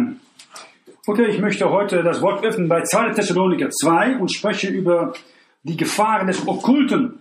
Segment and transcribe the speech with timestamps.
[0.00, 0.20] Amen.
[1.06, 3.10] Okay, ich möchte heute das Wort öffnen bei 2.
[3.10, 5.12] Thessaloniker 2 und spreche über
[5.62, 7.18] die Gefahren des Okkulten.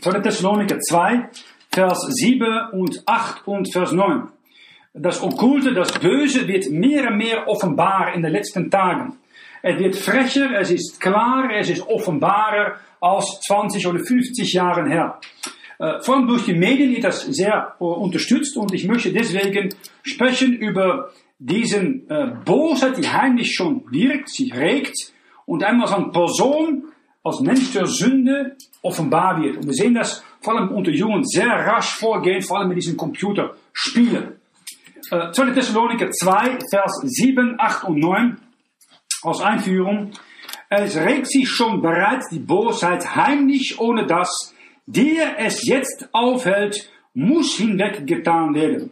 [0.00, 0.20] 2.
[0.20, 1.28] Thessaloniker 2,
[1.70, 4.28] Vers 7 und 8 und Vers 9.
[4.94, 9.18] Das Okkulte, das Böse wird mehr und mehr offenbar in den letzten Tagen.
[9.62, 15.18] Es wird frecher, es ist klar, es ist offenbarer als 20 oder 50 Jahren her.
[15.78, 19.74] Äh, vor allem durch die Medien wird das sehr äh, unterstützt und ich möchte deswegen
[20.02, 21.10] sprechen über
[21.46, 25.12] diesen äh, Bosheit, die heimlich schon wirkt, sich regt
[25.44, 26.84] und einmal als Person,
[27.24, 29.56] als Mensch der Sünde offenbar wird.
[29.56, 32.96] Und wir sehen das vor allem unter Jungen sehr rasch vorgehen, vor allem mit diesen
[32.96, 34.36] Computerspielen.
[35.10, 35.50] Äh, 2.
[35.50, 38.36] Thessaloniker 2, Vers 7, 8 und 9
[39.22, 40.12] als Einführung.
[40.68, 44.54] Es regt sich schon bereits die Bosheit heimlich, ohne dass
[44.86, 48.90] der es jetzt aufhält, muss hinweggetan werden.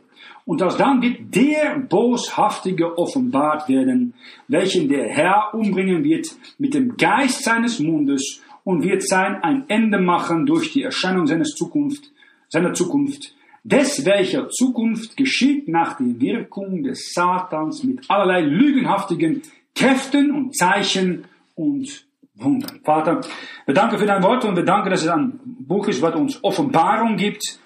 [0.51, 4.15] Und alsdann wird der Boshaftige offenbart werden,
[4.49, 6.27] welchen der Herr umbringen wird
[6.59, 11.51] mit dem Geist seines Mundes und wird sein ein Ende machen durch die Erscheinung seines
[11.55, 12.11] Zukunft,
[12.49, 19.43] seiner Zukunft, des welcher Zukunft geschieht nach der Wirkung des Satans mit allerlei lügenhaftigen
[19.77, 22.81] Kräften und Zeichen und Wundern.
[22.83, 23.21] Vater,
[23.67, 26.43] wir danken für dein Wort und wir danken, dass es ein Buch ist, was uns
[26.43, 27.61] Offenbarung gibt,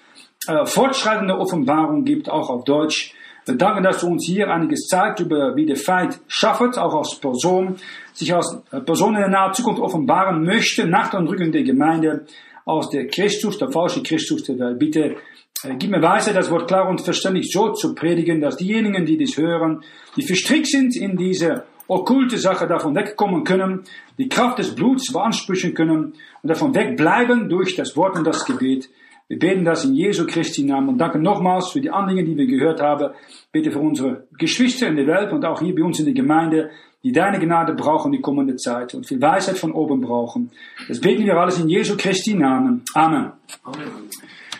[0.47, 3.13] äh, fortschreitende Offenbarung gibt, auch auf Deutsch.
[3.45, 7.15] Wir danken, dass du uns hier einiges zeigt über, wie der Feind schafft, auch als
[7.19, 7.75] Person,
[8.13, 12.25] sich als Person in der nahen Zukunft offenbaren möchte, nach der Entrückung der Gemeinde,
[12.65, 14.79] aus der Christus, der falsche Christus der Welt.
[14.79, 15.15] Bitte,
[15.63, 19.17] äh, gib mir Weisheit, das Wort klar und verständlich so zu predigen, dass diejenigen, die
[19.17, 19.83] das hören,
[20.15, 23.83] die verstrickt sind in diese okkulte Sache davon wegkommen können,
[24.17, 28.89] die Kraft des Bluts beanspruchen können und davon wegbleiben durch das Wort und das Gebet.
[29.27, 32.45] Wir beten das in Jesu Christi Namen und danke nochmals für die Anliegen, die wir
[32.45, 33.11] gehört haben.
[33.51, 36.69] Bitte für unsere Geschwister in der Welt und auch hier bei uns in der Gemeinde,
[37.03, 40.51] die deine Gnade brauchen die kommende Zeit und viel Weisheit von oben brauchen.
[40.87, 42.83] Das beten wir alles in Jesu Christi Namen.
[42.93, 43.31] Amen.
[43.63, 44.09] Amen.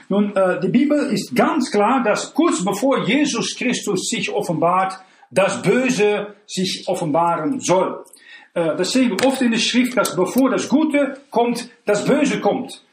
[0.10, 5.00] Nun, äh, die Bibel ist ganz klar, dass kurz bevor Jesus Christus sich offenbart,
[5.30, 8.04] das Böse sich offenbaren soll.
[8.56, 12.40] Äh, das sehen wir oft in der Schrift, dass bevor das Gute kommt, das Böse
[12.40, 12.85] kommt.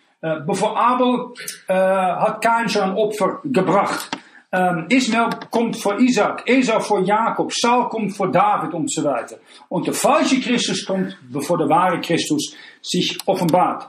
[0.47, 1.34] Bevor Abel
[1.66, 4.09] äh, hat kein schon ein Opfer gebracht.
[4.55, 9.38] Ähm, Ismael kommt vor Isaac, Esau vor Jakob, Saul kommt vor David und so weiter.
[9.69, 13.88] Und der falsche Christus kommt, bevor der wahre Christus sich offenbart.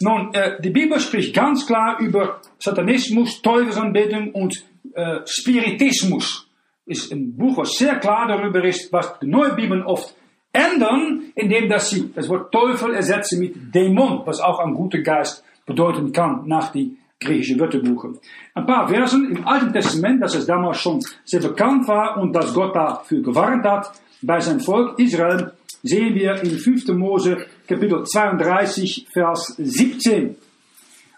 [0.00, 4.64] Nun, äh, die Bibel spricht ganz klar über Satanismus, Teufelsanbetung und
[4.94, 6.48] äh, Spiritismus
[6.86, 10.14] ist ein Buch, was sehr klar darüber ist, was die neue Bibeln oft
[10.52, 15.44] ändern, indem dass sie das Wort Teufel ersetzen mit Dämon, was auch ein guter Geist
[15.68, 18.18] bedeuten kann nach die griechischen Wörterbuchen.
[18.54, 22.54] Ein paar Versen im Alten Testament, dass es damals schon sehr bekannt war und dass
[22.54, 23.92] Gott dafür gewarnt hat,
[24.22, 25.52] bei sein Volk Israel,
[25.82, 26.88] sehen wir in 5.
[26.88, 30.36] Mose Kapitel 32, Vers 17.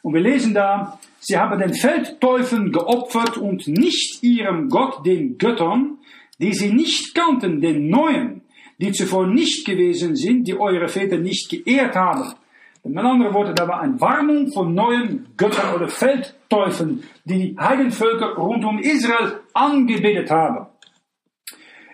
[0.03, 5.99] Und wir lesen da, Sie haben den Feldteufeln geopfert und nicht ihrem Gott, den Göttern,
[6.39, 8.41] die sie nicht kannten, den Neuen,
[8.79, 12.35] die zuvor nicht gewesen sind, die eure Väter nicht geehrt haben.
[12.83, 18.35] Mit anderen Worten, da war eine Warnung von neuen Göttern oder Feldteufeln, die die Heidenvölker
[18.37, 20.67] rund um Israel angebetet haben.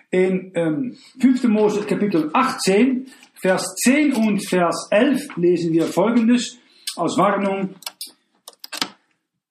[0.09, 1.43] In ähm, 5.
[1.45, 6.57] Mose Kapitel 18, Vers 10 und Vers 11 lesen wir folgendes
[6.95, 7.75] als Warnung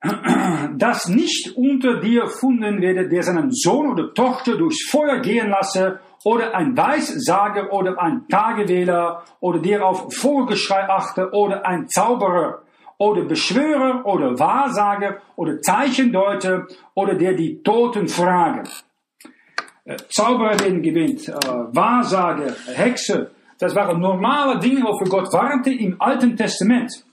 [0.77, 6.01] dass nicht unter dir funden werde, der seinen Sohn oder Tochter durchs Feuer gehen lasse,
[6.25, 12.63] oder ein Weissager oder ein Tagewähler, oder der auf Vorgeschrei achte, oder ein Zauberer,
[12.99, 18.65] oder Beschwörer, oder Wahrsager, oder Zeichendeuter, oder der die Toten frage.
[19.85, 25.97] Äh, Zauberer den gewinnt, äh, Wahrsager, Hexe, das waren normale Dinge, wofür Gott warnte im
[26.01, 27.06] Alten Testament.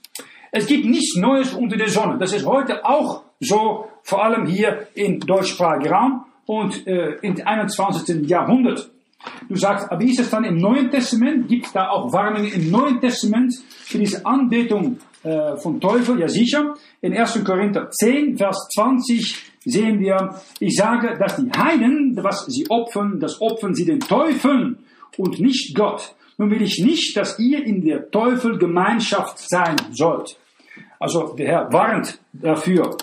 [0.56, 2.16] Es gibt nichts Neues unter der Sonne.
[2.16, 8.28] Das ist heute auch so, vor allem hier in deutschsprachigen Raum und äh, im 21.
[8.28, 8.88] Jahrhundert.
[9.48, 11.48] Du sagst, aber wie ist es dann im Neuen Testament?
[11.48, 16.20] Gibt es da auch Warnungen im Neuen Testament für diese Anbetung äh, von Teufel?
[16.20, 16.74] Ja, sicher.
[17.00, 17.42] In 1.
[17.42, 23.40] Korinther 10, Vers 20 sehen wir, ich sage, dass die Heiden, was sie opfern, das
[23.40, 24.78] opfern sie den Teufeln
[25.16, 26.14] und nicht Gott.
[26.38, 30.36] Nun will ich nicht, dass ihr in der Teufelgemeinschaft sein sollt.
[31.04, 32.96] Also der Herr warnt dafür.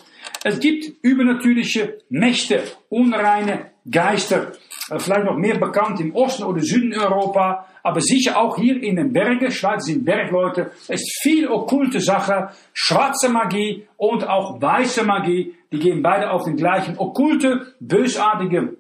[0.44, 4.53] Es gibt übernatürliche Mächte, unreine Geister,
[4.89, 8.95] äh, vielleicht noch mehr bekannt im Osten oder Süden Europa, aber sicher auch hier in
[8.95, 15.03] den Bergen, Schweiz sind Bergleute, es ist viel okkulte Sache, schwarze Magie und auch weiße
[15.03, 18.77] Magie, die gehen beide auf den gleichen okkulte, bösartige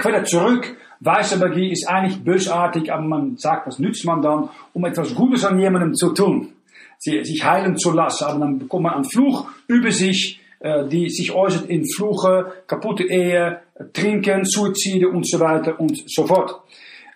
[0.00, 4.86] Quelle zurück, weiße Magie ist eigentlich bösartig, aber man sagt, was nützt man dann, um
[4.86, 6.54] etwas Gutes an jemandem zu tun,
[6.98, 8.24] sich heilen zu lassen.
[8.24, 13.04] Aber dann bekommt man einen Fluch über sich, äh, die sich äußert in Fluche, kaputte
[13.04, 13.60] Ehe,
[13.92, 16.62] Trinken, Suizide und so weiter und so fort.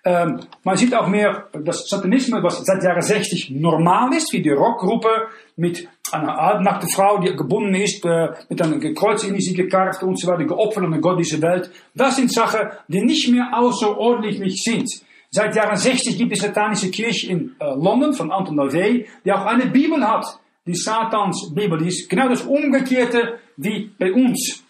[0.04, 4.50] Ähm, man sieht auch mehr, dass Satanismus, was seit Jahren 60 normal ist, wie die
[4.50, 10.02] Rockgruppe mit einer altnackten Frau, die gebunden ist, äh, mit einem Kreuz in sie gekarft
[10.02, 11.70] und so weiter, geopfert an Gott dieser Welt.
[11.94, 14.88] Das sind Sachen, die nicht mehr außerordentlich sind.
[15.38, 19.46] Seit Jahren 60 gibt es satanische Kirche in äh, London von Anton LaVey, die auch
[19.46, 20.26] eine Bibel hat.
[20.66, 24.64] Die Satans Bibel, die ist genau das Umgekehrte wie bei uns.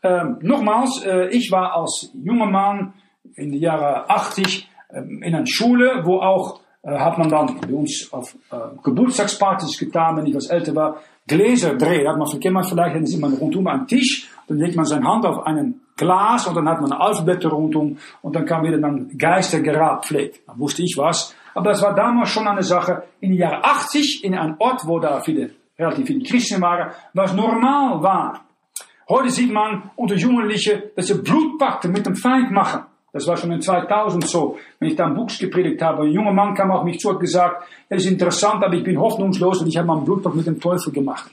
[0.00, 2.92] Ähm, nochmals, äh, ich war als junger Mann
[3.34, 7.74] in den Jahren 80 ähm, in einer Schule, wo auch äh, hat man dann bei
[7.74, 12.06] uns auf äh, Geburtstagspartys getan, wenn ich was älter war, Gläser drehen.
[12.06, 15.26] Hat man, man vielleicht, dann sieht man rundum einen Tisch, dann legt man seine Hand
[15.26, 20.04] auf einen Glas und dann hat man Alphabete rundum und dann kam wieder dann Geistergerab
[20.04, 20.40] pflegt.
[20.46, 21.34] Dann wusste ich was.
[21.54, 23.04] Aber das war damals schon eine Sache.
[23.20, 27.34] In den Jahren 80, in einem Ort, wo da viele, relativ viele Christen waren, was
[27.34, 28.40] normal war.
[29.08, 32.84] Heute sieht man unter Jugendlichen, dass sie Blutpakte mit dem Feind machen.
[33.12, 34.56] Das war schon in 2000 so.
[34.78, 37.20] Wenn ich da ein Buch gepredigt habe, ein junger Mann kam auf mich zu und
[37.20, 40.58] gesagt, das ist interessant, aber ich bin hoffnungslos und ich habe meinen Blutpakt mit dem
[40.58, 41.30] Teufel gemacht.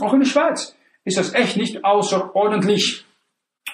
[0.00, 3.04] Auch in der Schweiz ist das echt nicht außerordentlich.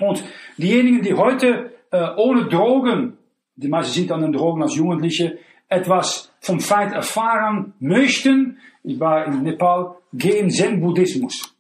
[0.00, 0.23] Und
[0.56, 3.19] diejenigen, die heute äh, ohne Drogen,
[3.56, 9.27] die meisten sind an den Drogen als Jugendliche, etwas vom Feind erfahren möchten, ich war
[9.27, 11.55] in Nepal, gehen Zen-Buddhismus.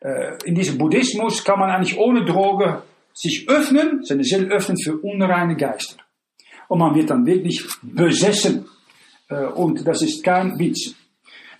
[0.00, 2.82] Äh, in diesem Buddhismus kann man eigentlich ohne Droge
[3.12, 5.96] sich öffnen, seine Seele öffnen für unreine Geister.
[6.68, 8.66] Und man wird dann wirklich besessen.
[9.28, 10.94] Äh, und das ist kein Witz.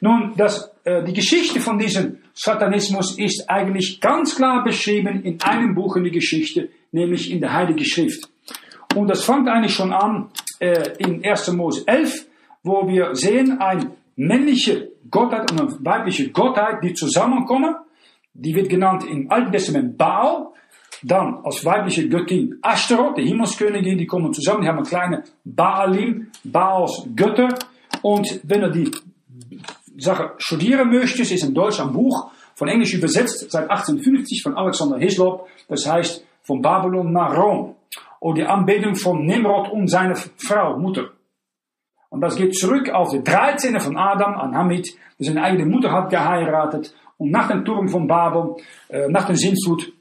[0.01, 5.75] Nun, das, äh, die Geschichte von diesem Satanismus ist eigentlich ganz klar beschrieben in einem
[5.75, 8.29] Buch in der Geschichte, nämlich in der Heilige Schrift.
[8.97, 11.53] Und das fängt eigentlich schon an äh, in 1.
[11.53, 12.27] Mose 11,
[12.65, 17.77] wo wir sehen, ein männliche Gottheit und eine weibliche Gottheit, die zusammenkommen.
[18.33, 20.49] Die wird genannt im Alten Testament Baal.
[21.03, 26.29] Dann als weibliche Göttin Ashtaroth, die Himmelskönigin, die kommen zusammen, die haben eine kleine Baalim,
[26.43, 27.49] Baals Götter.
[28.03, 28.91] Und wenn du die
[29.97, 34.99] Sache studieren möchtest, ist in Deutsch ein Buch von Englisch übersetzt seit 1850 von Alexander
[34.99, 35.49] Hislop.
[35.69, 37.77] Das heißt von Babylon nach Rom.
[38.21, 41.11] Oder die Anbetung von Nimrod und seine Frau, Mutter.
[42.11, 43.79] Und das geht zurück auf die 13.
[43.81, 46.95] von Adam an Hamid, der seine eigene Mutter hat geheiratet.
[47.19, 48.57] Und nach dem Turm von Babel,
[48.89, 49.93] äh, nach dem Sintflut,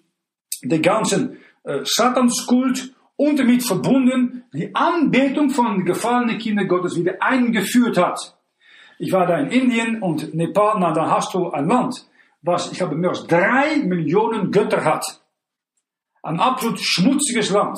[0.64, 7.98] der ganzen äh, Satanskult und damit verbunden die Anbetung von gefallenen Kindern Gottes wieder eingeführt
[7.98, 8.38] hat.
[9.00, 12.06] Ich war da in Indien und Nepal, na da hast du ein Land,
[12.42, 15.06] was ich glaube mehr als drei Millionen Götter hat.
[16.22, 17.78] Ein absolut schmutziges Land,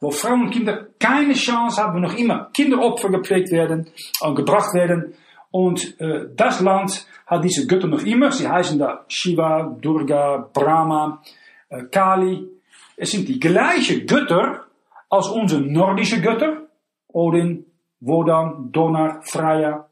[0.00, 3.90] wo Frauen und Kinder keine Chance haben, wo noch immer Kinderopfer gepflegt werden,
[4.22, 5.14] äh, gebracht werden.
[5.50, 8.32] Und äh, das Land hat diese Götter noch immer.
[8.32, 11.22] Sie heißen da Shiva, Durga, Brahma,
[11.68, 12.48] äh, Kali.
[12.96, 14.64] Es sind die gleichen Götter
[15.10, 16.68] als unsere nordische Götter.
[17.08, 17.66] Odin,
[18.00, 19.88] Wodan, Donner, Freya.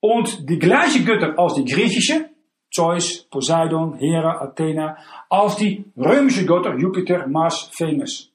[0.00, 2.30] Und die gleiche Götter als die griechische.
[2.72, 4.96] Zeus, Poseidon, Hera, Athena.
[5.28, 8.30] Als die römische Götter Jupiter, Mars, Venus.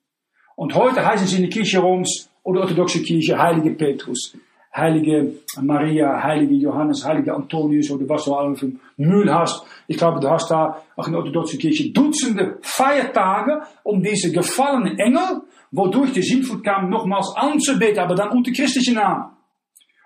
[0.55, 4.35] Und heute heißen sie in der Kirche Roms oder orthodoxe Kirche Heilige Petrus.
[4.75, 9.63] Heilige Maria, Heilige Johannes, Heilige Antonius oder was du alles für Müll hast.
[9.87, 14.99] Ich glaube, du hast da auch in der orthodoxen Kirche Dutzende Feiertage, um diese gefallenen
[14.99, 19.34] Engel, wodurch die Sintflut kam, nochmals anzubeten, aber dann unter christlichen Namen.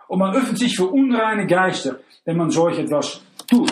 [0.10, 3.72] Und man öffnet sich für unreine Geister, wenn man solch etwas tut.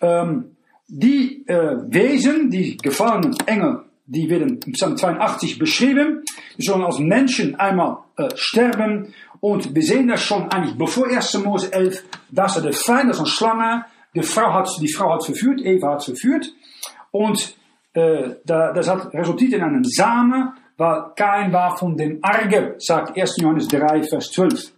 [0.00, 6.22] Ähm, die äh, Wesen, die gefallenen Engel, die werden im Psalm 82 beschrieben.
[6.56, 9.12] Die sollen als Menschen einmal äh, sterben.
[9.40, 11.34] Und wir sehen das schon eigentlich bevor 1.
[11.38, 15.12] Mose 11, dass er der Feind, das ist eine Schlange, die Frau hat, die Frau
[15.12, 16.46] hat verführt, Eva hat verführt.
[17.10, 17.56] Und
[17.94, 23.38] äh, das hat resultiert in einem Samen, weil kein war von dem Arge, sagt 1.
[23.38, 24.75] Johannes 3, Vers 12.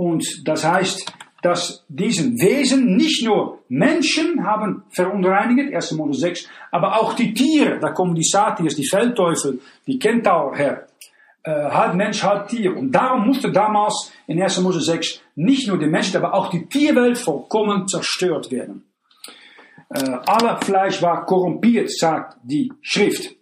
[0.00, 5.92] Und das heißt, dass diesen Wesen nicht nur Menschen haben verunreinigt, 1.
[5.92, 10.86] Mose 6, aber auch die Tiere, da kommen die Satirs, die Feldteufel, die Kentaur her,
[11.42, 12.74] äh, halb Mensch, halb Tier.
[12.74, 14.62] Und darum musste damals in 1.
[14.62, 18.86] Mose 6 nicht nur die Menschen, aber auch die Tierwelt vollkommen zerstört werden.
[19.90, 23.36] Äh, aller Fleisch war korrumpiert, sagt die Schrift.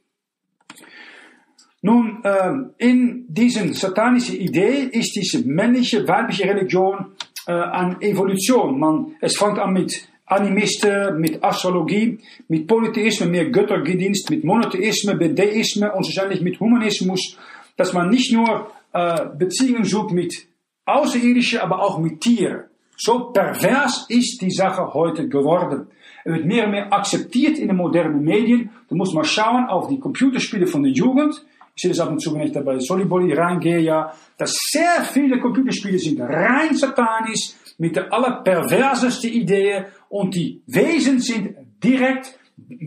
[1.81, 7.13] Nun, äh, in diesen satanischen Idee ist diese männliche, weibliche Religion
[7.47, 8.79] äh, an Evolution.
[8.79, 12.19] Man, es fängt an mit Animisten, mit Astrologie,
[12.49, 17.39] mit Polytheisme, mehr Göttergedienst, mit Monotheisme, mit Deisme und schlussendlich mit Humanismus,
[17.77, 20.49] dass man nicht nur äh, Beziehungen sucht mit
[20.85, 22.65] Außerirdischen, aber auch mit Tieren.
[22.97, 25.87] So pervers ist die Sache heute geworden.
[26.25, 28.71] Er wird mehr und mehr akzeptiert in den modernen Medien.
[28.89, 31.41] Du musst mal schauen auf die Computerspiele von der Jugend.
[31.79, 35.05] Ich sehe das ab und zu, wenn ich da bei Soliboli reingehe, ja, dass sehr
[35.13, 42.37] viele Computerspiele sind rein satanisch, mit der allerperverseste Ideen und die Wesen sind direkt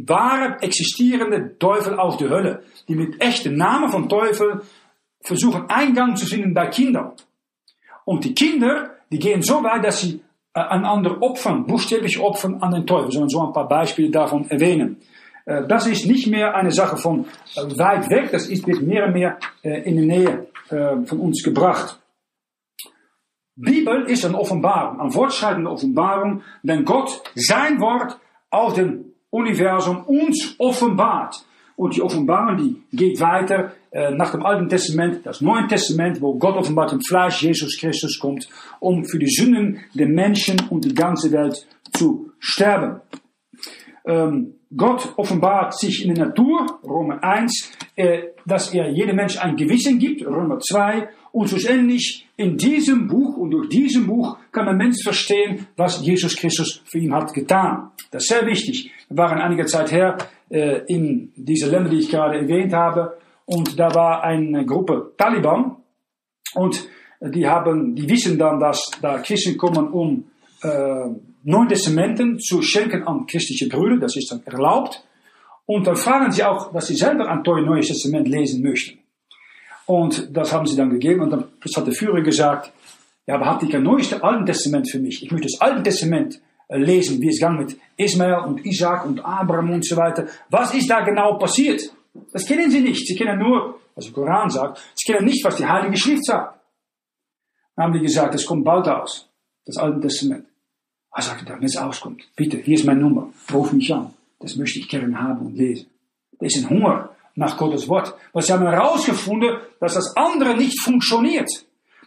[0.05, 4.61] wahre existierende Teufel aus der Hölle, die mit echten Namen von Teufel
[5.21, 7.13] versuchen Eingang zu finden bei Kindern.
[8.03, 10.19] Und die Kinder, die gehen so weit, dass sie
[10.53, 13.09] äh, einander opfern, buchstäblich opfern an den Teufel.
[13.09, 14.97] Sollen so ein paar Beispiele davon erwähnen.
[15.45, 19.07] Äh, das ist nicht mehr eine Sache von äh, weit weg, das ist, wird mehr
[19.07, 21.97] und mehr äh, in die Nähe äh, von uns gebracht.
[23.55, 28.17] Bibel ist een Offenbarung, een fortschreitende Offenbarung, denn Gott, sein Wort
[28.49, 31.45] aus dem Universum uns offenbart.
[31.75, 36.35] Und die Offenbarung, die geht weiter äh, nach dem Alten Testament, das Neue Testament, wo
[36.35, 38.47] Gott offenbart im Fleisch Jesus Christus kommt,
[38.79, 43.01] um für die Sünden der Menschen und die ganze Welt zu sterben.
[44.05, 49.55] Ähm, Gott offenbart sich in der Natur, Römer 1, äh, dass er jedem Mensch ein
[49.55, 54.77] Gewissen gibt, Römer 2, und schlussendlich in diesem Buch und durch diesem Buch kann ein
[54.77, 57.91] Mensch verstehen, was Jesus Christus für ihn hat getan.
[58.11, 58.91] Das ist sehr wichtig.
[59.09, 60.17] Wir waren einige Zeit her
[60.49, 65.75] äh, in diese Länder, die ich gerade erwähnt habe, und da war eine Gruppe Taliban
[66.55, 66.87] und
[67.19, 70.23] die haben, die wissen dann, dass da Christen kommen, um
[70.63, 71.09] äh,
[71.43, 75.03] Neuen Testamenten zu schenken an christliche Brüder, das ist dann erlaubt.
[75.65, 78.99] Und dann fragen sie auch, dass sie selber ein Neues Testament lesen möchten.
[79.85, 81.21] Und das haben sie dann gegeben.
[81.21, 81.45] Und dann
[81.75, 82.71] hat der Führer gesagt,
[83.27, 85.23] ja, aber habt ihr kein neues Alten Testament für mich?
[85.23, 89.23] Ich möchte das Alte Testament äh, lesen, wie es ging mit Ismael und Isaac und
[89.23, 90.27] Abraham und so weiter.
[90.49, 91.81] Was ist da genau passiert?
[92.33, 93.05] Das kennen sie nicht.
[93.05, 94.81] Sie kennen nur, was der Koran sagt.
[94.95, 96.59] Sie kennen nicht, was die Heilige Schrift sagt.
[97.75, 99.29] Dann haben die gesagt, es kommt bald aus.
[99.65, 100.47] Das Alte Testament.
[101.13, 103.33] Er sagte dann, es auskommt, bitte, hier ist meine Nummer.
[103.53, 104.13] Ruf mich an.
[104.39, 105.87] Das möchte ich gerne haben und lesen.
[106.39, 108.13] Das ist ein Hunger nach Gottes Wort.
[108.33, 111.49] Weil sie haben herausgefunden, dass das andere nicht funktioniert.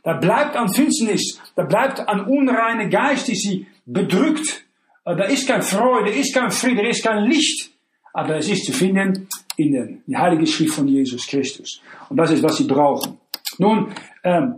[0.02, 4.64] Da bleibt an Finsternis, da bleibt an unreine Geist, die sie bedrückt.
[5.04, 7.70] Äh, da ist kein Freude, da ist kein Friede, da ist kein Licht.
[8.12, 11.80] Aber es ist zu finden in der Heilige Schrift von Jesus Christus.
[12.08, 13.18] Und das ist, was sie brauchen.
[13.58, 13.92] Nun,
[14.22, 14.54] ähm,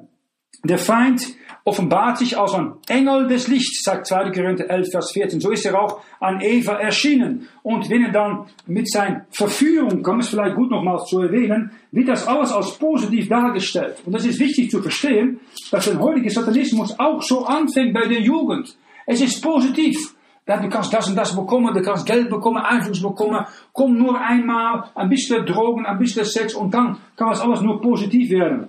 [0.65, 1.37] der Feind
[1.67, 4.31] offenbart sich als ein Engel des Lichts, sagt 2.
[4.31, 5.41] Korinther 11, Vers 14.
[5.41, 7.49] So ist er auch an Eva erschienen.
[7.65, 12.09] Und wenn er dann mit seiner Verführung kommt, ist vielleicht gut nochmals zu erwähnen, wird
[12.09, 13.97] das alles als positiv dargestellt.
[14.07, 15.41] Und das ist wichtig zu verstehen,
[15.73, 18.77] dass der heutige Satanismus auch so anfängt bei der Jugend.
[19.05, 20.15] Es ist positiv.
[20.47, 23.45] Du kannst das und das bekommen, du kannst Geld bekommen, Einfluss bekommen.
[23.73, 27.81] Komm nur einmal, ein bisschen Drogen, ein bisschen Sex und dann kann das alles nur
[27.81, 28.69] positiv werden.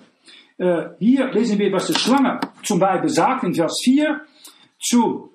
[0.58, 4.22] Äh, hier lesen wir, was die Schlange zum Beispiel sagt in Vers 4
[4.80, 5.32] zu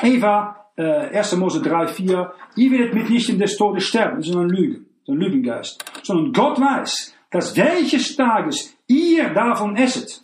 [0.00, 1.36] Eva, äh, 1.
[1.36, 2.32] Mose 3, 4.
[2.56, 4.18] Ihr werdet mitnichten des Todes sterben.
[4.18, 5.84] Das ist eine Lüge, ein Lügengeist.
[6.02, 10.22] Sondern Gott weiß, dass welches Tages ihr davon esset.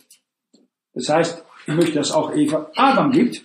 [0.93, 3.43] Das heißt, ich möchte, dass auch Eva Adam gibt.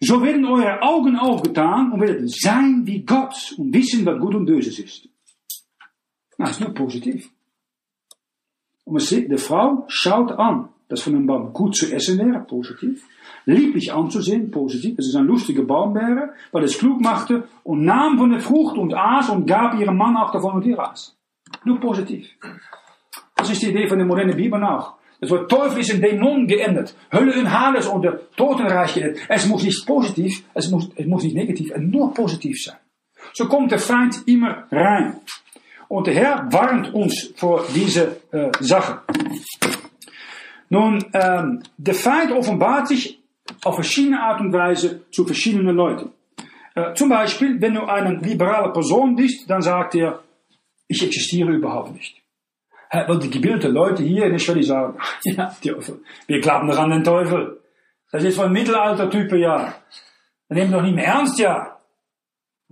[0.00, 4.46] So werden eure Augen aufgetan und werdet sein wie Gott und wissen, was gut und
[4.46, 5.08] böses ist.
[6.36, 7.28] Das ist nur positiv.
[8.88, 13.06] Und die Frau schaut an, dass von dem Baum gut zu essen wäre, positiv.
[13.44, 14.96] Lieblich anzusehen, positiv.
[14.96, 18.78] Das ist ein lustiger Baum wäre, weil es klug machte und nahm von der Frucht
[18.78, 21.16] und aß und gab ihrem Mann auch davon und ihr aß.
[21.64, 22.26] Nur positiv.
[23.36, 24.94] Das ist die Idee von der modernen Bibel auch.
[25.20, 26.94] Das Wort Teufel ist in Dämon geändert.
[27.12, 29.20] Hölle und Hades und der Totenreich geändert.
[29.28, 32.76] Es muss nicht positiv, es muss, es muss nicht negativ, es nur positiv sein.
[33.34, 35.20] So kommt der Feind immer rein.
[35.88, 39.00] Und der Herr warnt uns vor diese äh, Sache.
[40.68, 43.18] Nun, ähm, der Feind offenbart sich
[43.64, 46.12] auf verschiedene Art und Weise zu verschiedenen Leuten.
[46.74, 50.22] Äh, zum Beispiel, wenn du eine liberale Person bist, dann sagt er,
[50.86, 52.22] ich existiere überhaupt nicht.
[52.90, 55.54] Weil die gebildeten Leute hier in der Schwelle sagen, ja,
[56.26, 57.60] wir glauben doch an den Teufel.
[58.10, 59.74] Das ist von Mittelalter-Typen, ja.
[60.48, 61.78] Wir nehmen doch nicht mehr ernst, ja.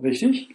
[0.01, 0.49] Richtig?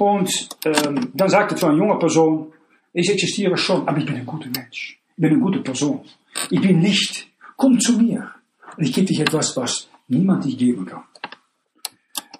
[0.00, 2.54] Und ähm, dann sagte zu einer jungen Person,
[2.94, 4.98] ich existiere schon, aber ich bin ein guter Mensch.
[5.10, 6.00] Ich bin eine gute Person.
[6.48, 7.28] Ich bin Licht.
[7.56, 8.30] Komm zu mir.
[8.78, 11.02] Ich gebe dich etwas, was niemand dich geben kann.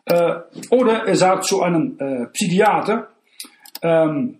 [0.06, 0.40] Äh,
[0.70, 3.10] oder er sagt zu einem äh, Psychiater,
[3.82, 4.38] ähm,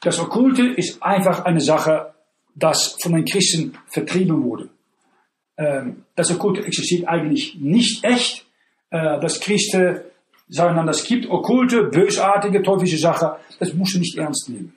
[0.00, 2.14] das Okkulte ist einfach eine Sache,
[2.54, 4.68] das von den Christen vertrieben wurde.
[5.56, 8.46] Ähm, das Okkulte existiert eigentlich nicht echt,
[8.90, 10.02] äh, dass Christen
[10.50, 13.30] sagen dann, das gibt okkulte, bösartige, teuflische Sachen.
[13.58, 14.74] Das musst du nicht ernst nehmen.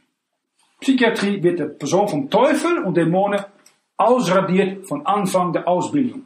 [0.79, 3.41] Psychiatrie wird der Person vom Teufel und Dämonen
[3.97, 6.25] ausradiert von Anfang der Ausbildung.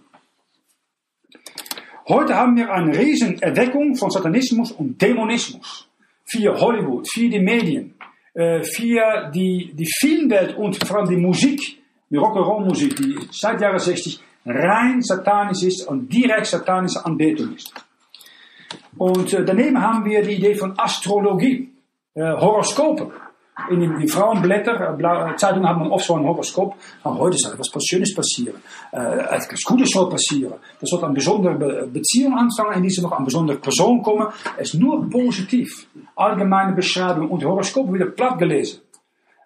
[2.08, 5.90] Heute haben wir eine riesen Erweckung von Satanismus und Dämonismus.
[6.26, 7.96] Via Hollywood, via die Medien,
[8.34, 11.60] äh, via die, die Filmwelt und vor allem die Musik,
[12.10, 17.74] die Rock'n'Roll-Musik, die seit Jahre 60 rein satanisch ist und direkt satanische Anbetung ist.
[18.98, 21.70] Und äh, daneben haben wir die Idee von Astrologie,
[22.16, 23.12] äh, Horoskopen
[23.70, 26.76] in die, die Frauenblätter, äh, Zeitungen haben oft so ein Horoskop.
[27.04, 28.62] Aber heute soll etwas Schönes passieren.
[28.92, 30.54] Äh, etwas Gutes soll passieren.
[30.80, 34.28] Das soll eine besondere Be Beziehung anfangen, in die sie noch eine besondere Person kommen.
[34.58, 35.88] Es ist nur positiv.
[36.16, 38.82] Allgemeine Beschreibung und Horoskop wieder platt gelesen.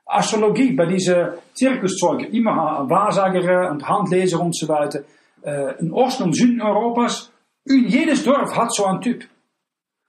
[0.05, 5.03] Astrologie bei diesen Zirkuszeugen, immer Wahrsager und Handleser und so weiter.
[5.41, 7.31] Äh, in Osten und Süden Europas,
[7.65, 9.25] jedes Dorf hat so einen Typ.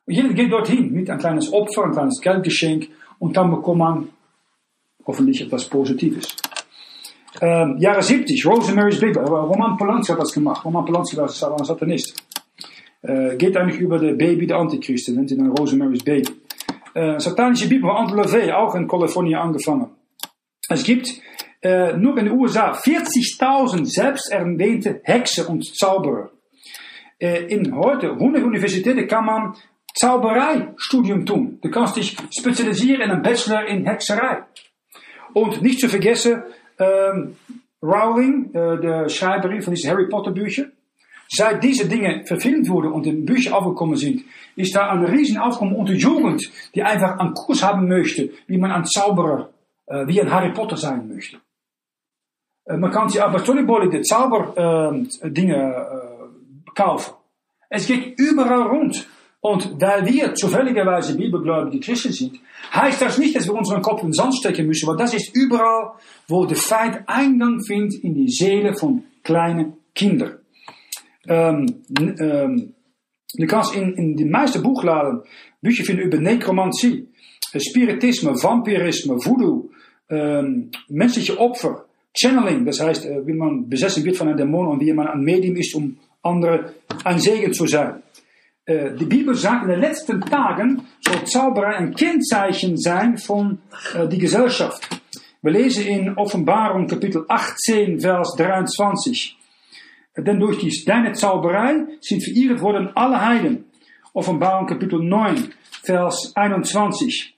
[0.06, 4.08] Und jeder geht dorthin mit ein kleines Opfer, ein kleines Geldgeschenk und dann bekommt man
[5.06, 6.36] hoffentlich etwas Positives.
[7.40, 10.64] Ähm, Jahre 70, Rosemary's Baby, Roman Polanski hat das gemacht.
[10.64, 12.22] Roman Polanski war ein Satanist.
[13.02, 16.30] Äh, geht eigentlich über der Baby der Antichrist, nennt sie dann Rosemary's Baby.
[16.94, 19.90] Äh, satanische Bibel von Anton LaVey, auch in Kalifornien angefangen.
[20.68, 21.08] Es gibt
[21.62, 26.31] äh, nur in den USA 40.000 selbsterwähnte Hexen und Zauberer.
[27.22, 29.54] Äh, in heute 100 Universitäten kann man
[29.94, 31.58] Zaubereistudium tun.
[31.62, 34.42] Du kannst dich spezialisieren in einen Bachelor in Hexerei.
[35.32, 36.42] Und nicht zu vergessen,
[36.80, 37.36] ähm,
[37.80, 40.72] Rowling, äh, der Schreiberin von diesen Harry Potter Büchern,
[41.28, 44.24] seit diese Dinge verfilmt wurden und in Bücher aufgekommen sind,
[44.56, 46.42] ist da ein riesen Aufkommen unter Jugend,
[46.74, 49.50] die einfach einen Kurs haben möchte, wie man ein Zauberer,
[49.86, 51.38] äh, wie ein Harry Potter sein möchte.
[52.64, 56.11] Äh, man kann sich aber Tollybolly die Zauberdinge äh,
[56.82, 57.14] kaufen.
[57.68, 59.06] Es geht überall rund.
[59.40, 62.38] Und weil wir zufälligerweise bibelgläubige Christen sind,
[62.72, 65.34] heißt das nicht, dass wir unseren Kopf in den Sand stecken müssen, weil das ist
[65.34, 65.94] überall,
[66.28, 70.38] wo der Feind Eingang findet in die Seele von kleinen Kindern.
[71.26, 71.66] Ähm,
[71.98, 72.74] ähm,
[73.34, 75.22] du kannst in, in die meisten Buchladen
[75.60, 77.08] Bücher finden über Nekromantie,
[77.56, 79.70] Spiritisme, Vampirisme, Voodoo,
[80.08, 84.80] ähm, menschliche Opfer, Channeling, das heißt, äh, wie man besessen wird von einem Dämon und
[84.80, 88.02] wie man ein Medium ist, um andere ein Segen zu sein.
[88.64, 93.58] Äh, die Bibel sagt, in den letzten Tagen soll Zauberei ein Kennzeichen sein von
[93.94, 94.88] äh, die Gesellschaft.
[95.42, 99.36] Wir lesen in Offenbarung Kapitel 18, Vers 23.
[100.16, 103.64] Denn durch die, deine Zauberei sind verirrt worden alle Heiden.
[104.12, 107.34] Offenbarung Kapitel 9, Vers 21.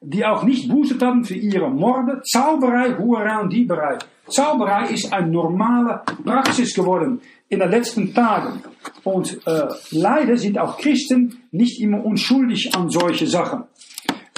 [0.00, 3.98] Die auch nicht bußet haben für ihre Morde, Zauberei, Huerei und Dieberei.
[4.28, 8.62] Zauberei ist eine normale Praxis geworden in den letzten Tagen.
[9.02, 13.64] Und äh, leider sind auch Christen nicht immer unschuldig an solche Sachen.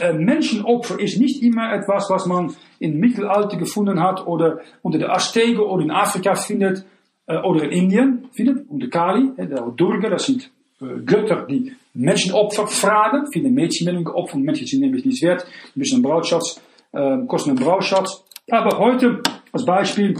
[0.00, 5.14] Äh, Menschenopfer ist nicht immer etwas, was man im Mittelalter gefunden hat oder unter der
[5.14, 6.84] Azteken oder in Afrika findet
[7.26, 11.72] äh, oder in Indien findet, unter Kali, äh, der Durga, das sind äh, Götter, die
[11.94, 13.26] Menschenopfer fragen.
[13.32, 16.60] Viele Mädchen werden geopfert, Menschen sind nämlich nichts wert, ein bisschen Brautschatz,
[16.92, 18.22] äh, kosten einen Brautschatz.
[18.50, 20.14] Aber heute, als Beispiel,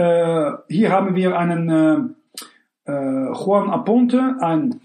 [0.00, 4.80] äh, hier haben wir einen äh, äh, Juan Aponte, ein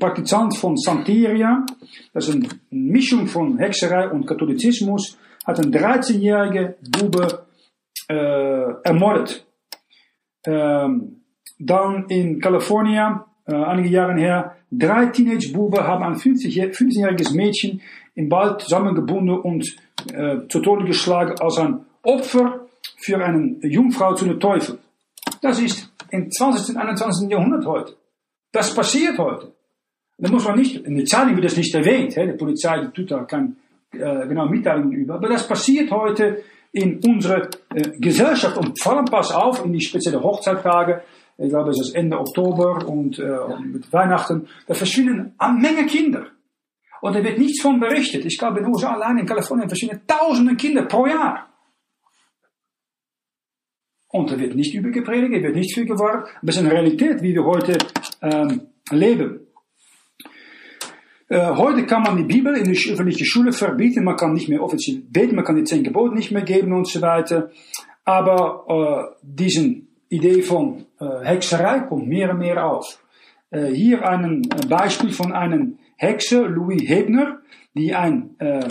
[0.00, 1.66] Praktizant von Santeria.
[2.14, 5.18] Das ist eine Mischung von Hexerei und Katholizismus.
[5.46, 7.46] Hat einen 13-jährigen Bube
[8.08, 9.46] äh, ermordet.
[10.46, 11.20] Ähm,
[11.58, 17.82] dann in Kalifornien, äh, einige Jahre her, drei Teenage-Buben haben ein 15-jähriges Mädchen
[18.14, 19.76] im Wald zusammengebunden und
[20.12, 22.65] äh, zu Tode geschlagen als ein Opfer
[22.98, 24.78] für eine Jungfrau zu einem Teufel.
[25.42, 26.74] Das ist im 20.
[26.74, 27.30] und 21.
[27.30, 27.96] Jahrhundert heute.
[28.52, 29.52] Das passiert heute.
[30.18, 33.24] Da muss man nicht, in der Zeitung wird das nicht erwähnt, die Polizei tut da
[33.24, 33.54] keine
[33.92, 39.04] äh, genau Mitteilungen über, aber das passiert heute in unserer äh, Gesellschaft und vor allem
[39.04, 41.02] pass auf, in die spezielle Hochzeittage,
[41.38, 46.26] ich glaube es ist Ende Oktober und äh, mit Weihnachten, da verschwinden eine Menge Kinder.
[47.02, 48.24] Und da wird nichts von berichtet.
[48.24, 51.46] Ich glaube in den USA allein in Kalifornien verschwinden tausende Kinder pro Jahr.
[54.16, 56.22] Und da wird nicht übergepredigt, er wird nicht viel geworben.
[56.22, 57.76] Aber es ist eine Realität, wie wir heute
[58.22, 59.40] ähm, leben.
[61.28, 64.62] Äh, heute kann man die Bibel in der öffentlichen Schule verbieten, man kann nicht mehr
[64.62, 67.50] offiziell beten, man kann die zehn Gebote nicht mehr geben und so weiter.
[68.06, 72.98] Aber äh, diese Idee von äh, Hexerei kommt mehr und mehr auf.
[73.50, 77.40] Äh, hier ein Beispiel von einem Hexer, Louis Hebner,
[77.74, 78.68] die ein äh,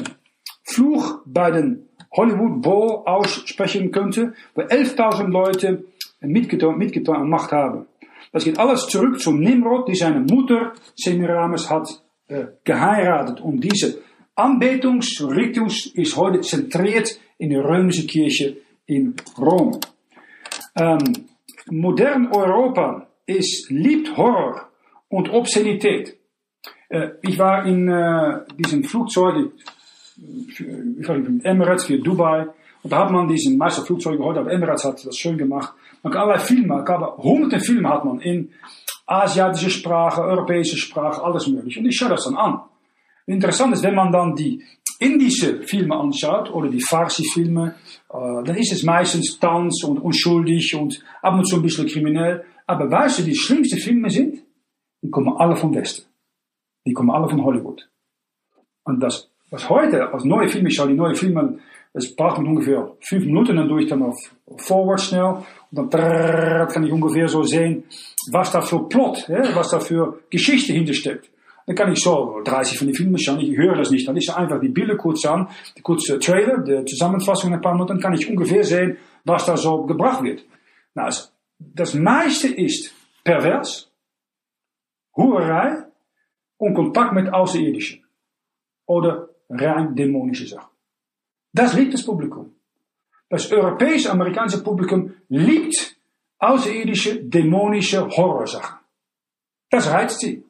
[0.63, 1.84] Fluch bei den
[2.15, 5.85] Hollywood Bowl aussprechen könnte, wo 11.000 Leute
[6.21, 7.85] mitgetan, mitgetan Macht haben.
[8.31, 11.87] Das geht alles zurück zu Nimrod, die seine Mutter Semiramis hat
[12.27, 13.41] äh, geheiratet.
[13.41, 14.01] Und diese
[14.35, 19.79] Anbetungsritus ist heute zentriert in der römischen Kirche in Rom.
[20.75, 21.27] Ähm,
[21.69, 24.69] modern Europa ist, liebt Horror
[25.07, 26.17] und Obszenität.
[26.89, 29.51] Äh, ich war in äh, diesem Flugzeug,
[31.43, 32.47] Emirates für Dubai,
[32.85, 35.73] und da hat man diesen Meisterflugzeuge heute, aber Emirates hat das schön gemacht.
[36.03, 38.51] Man kann allerlei Filme, aber hunderte Filme hat man in
[39.07, 41.79] asiatische Sprache, europäische Sprache, alles mögliche.
[41.79, 42.61] Und ich schaue das dann an.
[43.25, 44.61] Interessant ist, wenn man dann die
[44.99, 47.75] indische Filme anschaut oder die Farsi-Filme,
[48.09, 52.45] äh, dann ist es meistens Tanz und unschuldig und ab und zu ein bisschen kriminell.
[52.67, 54.43] Aber weißt du, die schlimmsten Filme sind,
[55.01, 56.05] die kommen alle vom Westen.
[56.85, 57.89] Die kommen alle von Hollywood.
[58.83, 61.59] Und das, was heute als neue ich schaue die neue Filme
[61.95, 64.17] es braucht man ungefähr fünf Minuten, dann doe ich dann auf
[64.57, 65.37] Forward schnell
[65.71, 67.85] und dann kann ich ungefähr so sehen,
[68.31, 71.29] was da für Plot, was da für Geschichte hintersteckt.
[71.65, 74.29] Dann kann ich so 30 von den Filmen schauen, ich höre das nicht, dann ist
[74.29, 78.13] einfach die Bilder kurz an, die kurze Trailer, die Zusammenfassung ein paar Minuten, dann kann
[78.13, 80.43] ich ungefähr sehen, was da so gebracht wird.
[80.95, 81.09] Nou,
[81.57, 83.89] das meiste ist pervers,
[85.15, 85.85] Hurerei
[86.57, 88.03] und Kontakt mit Außerirdischen
[88.85, 90.71] oder rein dämonische Sachen.
[91.53, 92.53] Das liebt das Publikum.
[93.29, 95.95] Das europäisch-amerikanische Publikum liebt
[96.37, 98.77] außerirdische, dämonische Horrorsachen.
[99.69, 100.43] Das reizt sie.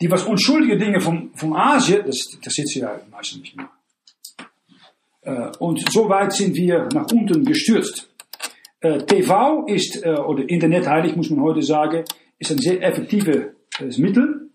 [0.00, 3.70] Die was unschuldige Dinge von, von Asien, das interessiert sie ja meistens nicht mehr.
[5.22, 8.08] Äh, und so weit sind wir nach unten gestürzt.
[8.80, 12.04] Äh, TV ist, äh, oder Internet heilig muss man heute sagen,
[12.38, 14.49] ist ein sehr effektives Mittel.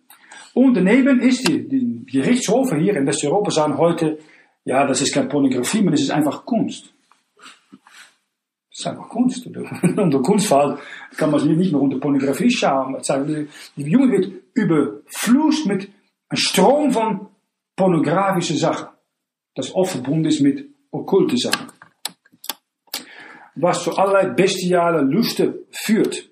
[0.56, 4.20] Und daneben ist die, die Gerichtshofe hier in Westeuropa sagen heute,
[4.64, 6.94] ja, das ist keine Pornografie, aber das ist einfach Kunst.
[8.70, 9.46] Das ist einfach Kunst.
[9.48, 10.78] unter Kunstfall
[11.18, 12.96] kann man nicht mehr unter Pornografie schauen.
[13.76, 15.90] Die Jugend wird überflusst mit
[16.30, 17.28] einem Strom von
[17.76, 18.88] pornografischen Sachen.
[19.56, 21.68] Das oft verbunden ist mit okkulte Sachen.
[23.56, 26.30] Was zu allerlei bestiale Lüste führt.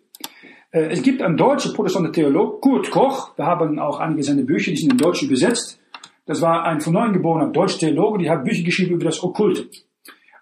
[0.73, 3.37] Äh, es gibt einen deutschen protestanten Theolog, Kurt Koch.
[3.37, 5.79] Wir haben auch einige seiner Bücher, die sind in Deutsch übersetzt.
[6.25, 9.69] Das war ein von neuem geborener deutscher Theologe, die hat Bücher geschrieben über das Okkulte.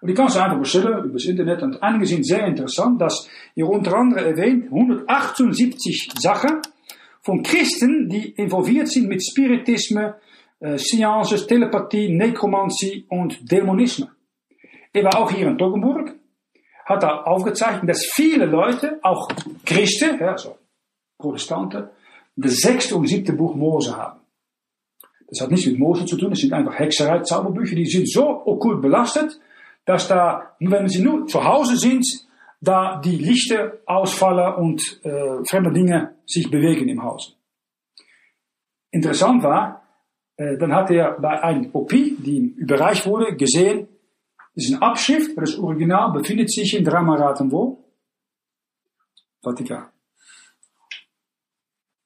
[0.00, 1.62] Und die kannst du einfach bestellen über das Internet.
[1.62, 6.60] Und einige sind sehr interessant, dass ihr unter anderem erwähnt 178 Sachen
[7.20, 10.16] von Christen, die involviert sind mit Spiritisme,
[10.60, 14.10] äh, Seances, Telepathie, Nekromantie und Dämonisme.
[14.92, 16.11] Er war auch hier in Toggenburg,
[16.92, 19.28] hat da aufgezeichnet, dass viele Leute, auch
[19.64, 20.56] Christen, ja, also
[21.18, 21.88] Protestanten,
[22.36, 24.20] das sechste und siebte Buch Mose haben.
[25.28, 28.42] Das hat nichts mit Mose zu tun, das sind einfach Hexerei, Zauberbücher, die sind so
[28.46, 29.40] okkult belastet,
[29.84, 32.06] dass da, wenn sie nur zu Hause sind,
[32.60, 37.36] da die Lichter ausfallen und äh, fremde Dinge sich bewegen im Haus.
[38.90, 39.82] Interessant war,
[40.36, 43.88] äh, dann hat er bei einer Kopie, die ihm überreicht wurde, gesehen,
[44.54, 47.84] das ist eine Abschrift, das Original befindet sich in Dramaraten wo?
[49.42, 49.88] Vatikan.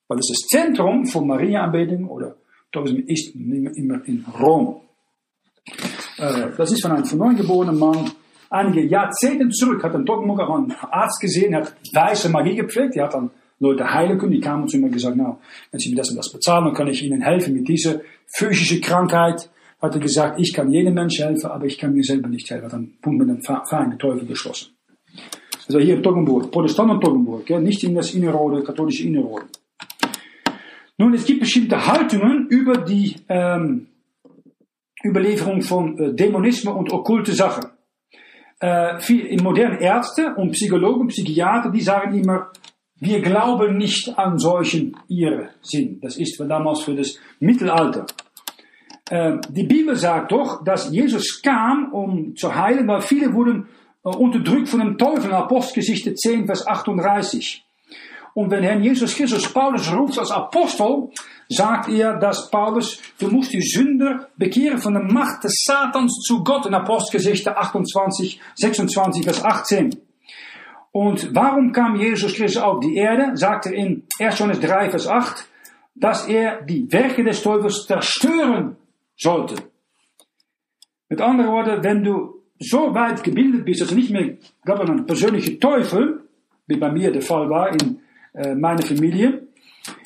[0.08, 2.36] Weil es das Zentrum von Maria-Anbetung oder
[2.70, 4.80] Tourism ist immer in Rom.
[6.18, 8.12] Äh, das ist von einem von neuem geborenen Mann.
[8.48, 13.06] Einige Jahrzehnte zurück hat ein Toggenburg auch einen Arzt gesehen, hat weiße Magie gepflegt, er
[13.06, 15.96] hat dann Leute heilen können, die kamen zu ihm und gesagt, nou, wenn Sie mir
[15.96, 19.50] das und das bezahlen, dann kann ich Ihnen helfen mit dieser physischen Krankheit.
[19.86, 22.68] Hat gesagt, ich kann jedem Menschen helfen, aber ich kann mir selber nicht helfen.
[22.68, 24.76] Dann Punkt mit dem Verein Teufel geschlossen.
[25.68, 29.46] Also hier in Toggenburg, Protestanten Toggenburg, ja, nicht in das Innerrode, katholische Innerrode.
[30.98, 33.86] Nun, es gibt bestimmte Haltungen über die ähm,
[35.04, 37.66] Überlieferung von äh, Dämonisme und okkulte Sachen.
[38.58, 42.50] Äh, viel, moderne Ärzte und Psychologen, Psychiater, die sagen immer,
[42.98, 46.00] wir glauben nicht an solchen Irrsinn.
[46.00, 48.06] Das ist damals für das Mittelalter.
[49.10, 53.68] Äh, die Bibel sagt doch, dass Jesus kam, um zu heilen, weil viele wurden
[54.02, 55.32] unterdrückt von dem Teufel.
[55.32, 57.64] Apostelgeschichte 10, Vers 38.
[58.34, 61.08] Und wenn Herr Jesus Christus Paulus ruft als Apostel,
[61.48, 66.44] sagt er, dass Paulus, du musst die Sünder bekehren von der Macht des Satans zu
[66.44, 69.96] Gott in Apostelgeschichte 28, 26, Vers 18.
[70.92, 73.36] Und warum kam Jesus Christus auf die Erde?
[73.36, 74.38] Sagt er in 1.
[74.38, 75.46] Johannes 3, Vers 8,
[75.94, 78.76] dass er die Werke des Teufels zerstören
[79.16, 79.56] sollte.
[81.08, 84.90] Mit anderen Worten, wenn du so weit gebildet bist, dass du nicht mehr, glaube ich,
[84.90, 86.22] ein persönlicher Teufel,
[86.66, 88.00] wie bei mir der Fall war in
[88.34, 89.46] äh, meine Familie,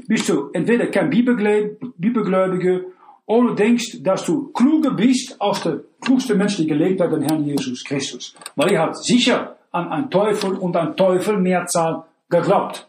[0.07, 2.87] bist du entweder kein Bibelgläubige
[3.27, 7.45] oder denkst, dass du kluger bist als der klugste Mensch, der gelebt hat, den Herrn
[7.45, 8.35] Jesus Christus.
[8.57, 12.89] Weil er hat sicher an einen Teufel und an Teufel Mehrzahl geglaubt.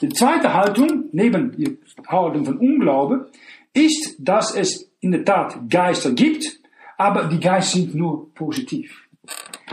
[0.00, 3.30] Die zweite Haltung, neben die Haltung von Unglaube,
[3.72, 6.60] ist, dass es in der Tat Geister gibt,
[6.96, 9.08] aber die Geister sind nur positiv.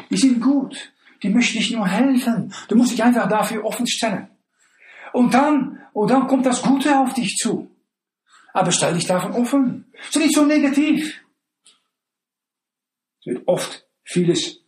[0.09, 0.91] Die sind gut.
[1.23, 2.53] Die möchten dich nur helfen.
[2.67, 4.27] Du musst dich einfach dafür offen stellen.
[5.13, 7.71] Und dann, und dann kommt das Gute auf dich zu.
[8.53, 9.85] Aber stell dich davon offen.
[10.11, 11.21] Sei nicht so negativ.
[13.19, 14.61] Es wird oft vieles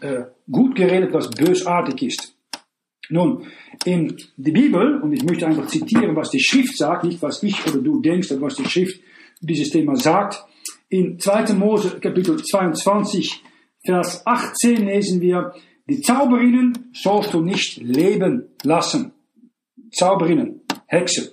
[0.00, 2.37] äh, gut geredet, was bösartig ist.
[3.10, 3.46] Nun,
[3.84, 7.66] in die Bibel, und ich möchte einfach zitieren, was die Schrift sagt, nicht was ich
[7.66, 9.00] oder du denkst, aber was die Schrift
[9.40, 10.44] dieses Thema sagt.
[10.88, 11.54] In 2.
[11.54, 13.42] Mose Kapitel 22,
[13.84, 15.54] Vers 18 lesen wir,
[15.88, 19.12] die Zauberinnen sollst du nicht leben lassen.
[19.90, 21.28] Zauberinnen, Hexen.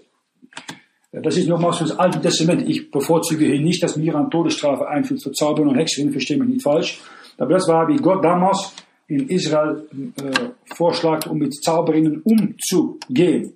[1.11, 2.67] Das ist nochmals für das Alte Testament.
[2.67, 6.63] Ich bevorzuge hier nicht, dass Miriam Todesstrafe einführt für Zauberer und Hexerinnen, verstehe mich nicht
[6.63, 6.99] falsch.
[7.37, 8.73] Aber das war, wie Gott damals
[9.07, 9.87] in Israel
[10.17, 13.53] äh, vorschlägt, um mit Zauberinnen umzugehen.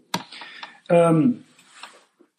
[0.90, 1.44] Ähm,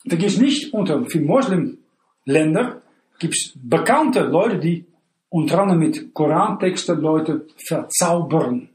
[0.07, 2.81] vergiss nicht, unter vielen Muslimländern
[3.19, 4.87] gibt es bekannte Leute, die
[5.29, 8.69] unter anderem mit Korantexten Leute verzaubern.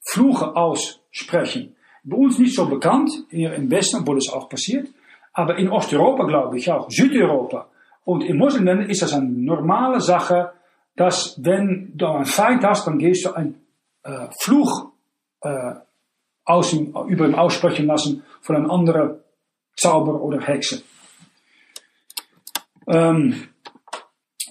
[0.00, 1.76] Fluche aussprechen.
[2.04, 4.88] Bei uns nicht so bekannt, im Westen, obwohl es auch passiert,
[5.34, 7.68] aber in Osteuropa glaube ich auch, Südeuropa.
[8.04, 10.52] Und in Muslimländern ist das eine normale Sache,
[10.98, 13.54] dass wenn du einen Feind hast, dann gehst du einen
[14.02, 14.90] äh, Fluch
[15.42, 15.74] äh,
[16.44, 19.20] aus ihm, über ihn aussprechen lassen von einem anderen
[19.76, 20.82] Zauber oder Hexe.
[22.88, 23.48] Ähm,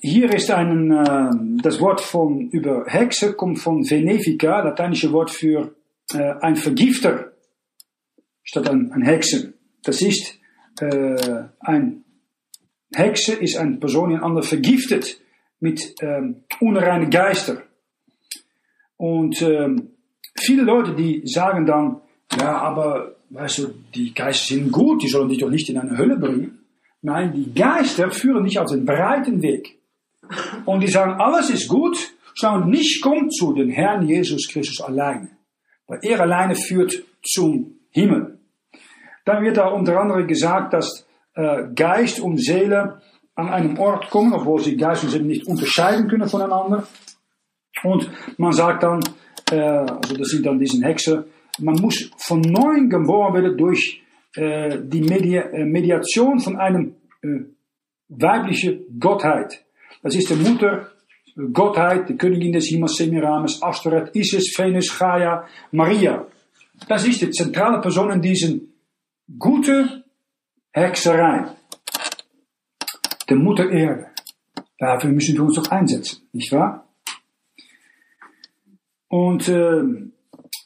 [0.01, 5.75] hier ist ein, äh, das Wort von, über Hexe kommt von Venefica, lateinische Wort für
[6.13, 7.33] äh, ein Vergifter,
[8.43, 9.53] statt ein, ein Hexen.
[9.83, 10.39] Das ist
[10.79, 12.05] äh, ein
[12.95, 15.19] Hexe ist eine Person, die ein andere vergiftet
[15.59, 17.63] mit ähm, unreinen Geister.
[18.97, 19.91] Und ähm,
[20.39, 22.01] viele Leute, die sagen dann,
[22.39, 25.97] ja, aber weißt du, die Geister sind gut, die sollen dich doch nicht in eine
[25.97, 26.59] Hölle bringen.
[27.01, 29.79] Nein, die Geister führen dich auf den breiten Weg.
[30.65, 31.97] Und die sagen, alles ist gut,
[32.35, 35.29] sondern nicht kommt zu den Herrn Jesus Christus alleine.
[35.87, 38.39] Weil er alleine führt zum Himmel.
[39.25, 43.01] Dann wird da unter anderem gesagt, dass äh, Geist und Seele
[43.37, 46.87] an einem Ort kommen, obwohl sie Seele nicht unterscheiden können voneinander.
[47.83, 48.99] Und man sagt dann,
[49.51, 51.23] äh, also das sind dann diese Hexen,
[51.59, 54.01] man muss von neuem geboren werden durch
[54.35, 57.27] äh, die Medi äh, Mediation von einem äh,
[58.09, 59.63] weiblichen Gottheit.
[60.01, 60.91] Das ist die Mutter
[61.53, 66.25] Gottheit, die Königin des Himmels, Semiramis, Astoret, Isis, Venus, Gaia, Maria.
[66.87, 68.73] Das ist die zentrale Person in diesen
[69.37, 70.03] gute
[70.71, 71.56] Hexerei.
[73.29, 74.07] Der Mutter Erde.
[74.79, 76.87] Dafür müssen wir uns doch einsetzen, nicht wahr?
[79.09, 79.81] Und äh,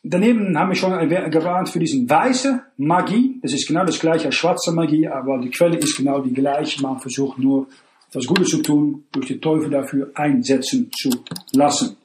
[0.04, 3.40] daneben haben wir schon gewarnt für diesen weiße Magie.
[3.42, 6.82] Das ist genau das gleiche als schwarze Magie, aber die Quelle ist genau die gleiche.
[6.82, 7.68] Man versucht nur
[8.10, 11.10] etwas Gutes zu tun, durch den Teufel dafür einsetzen zu
[11.54, 11.96] lassen.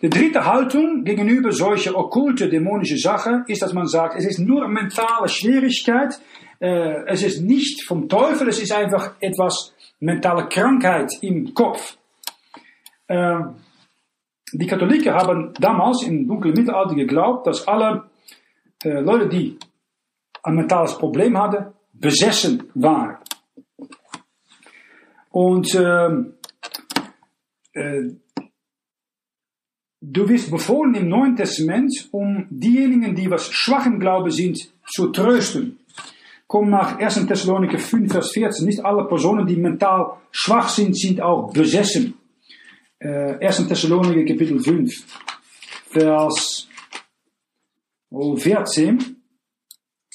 [0.00, 4.66] Die dritte Haltung gegenüber solche okkulte dämonische Sache ist, dass man sagt, es ist nur
[4.66, 6.18] mentale Schwierigkeit,
[6.62, 11.98] äh, es ist nicht vom Teufel, es ist einfach etwas mentale Krankheit im Kopf.
[13.08, 13.40] Äh,
[14.52, 18.04] die Katholiken haben damals im dunklen Mittelalter geglaubt, dass alle
[18.84, 19.58] äh, Leute, die
[20.44, 23.16] ein mentales Problem hatten, besessen waren.
[25.30, 26.08] Und äh,
[30.00, 35.08] du wirst befohlen im Neuen Testament, um diejenigen, die was schwach im Glaube sind, zu
[35.08, 35.78] trösten.
[36.52, 37.26] Komm nach 1.
[37.26, 38.66] Thessaloniker 5, Vers 14.
[38.66, 42.12] Nicht alle Personen, die mental schwach sind, sind auch besessen.
[42.98, 43.68] Äh, 1.
[43.68, 44.92] Thessaloniker Kapitel 5,
[45.88, 46.68] Vers
[48.10, 49.16] 14.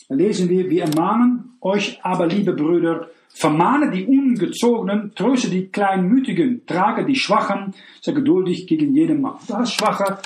[0.08, 6.68] Da lesen wir, wir ermahnen euch aber, liebe Brüder, Vermahne die Ungezogenen, tröste die Kleinmütigen,
[6.68, 9.40] trage die Schwachen, sei geduldig gegen jeden Mann.
[9.48, 10.20] Du hast schwache,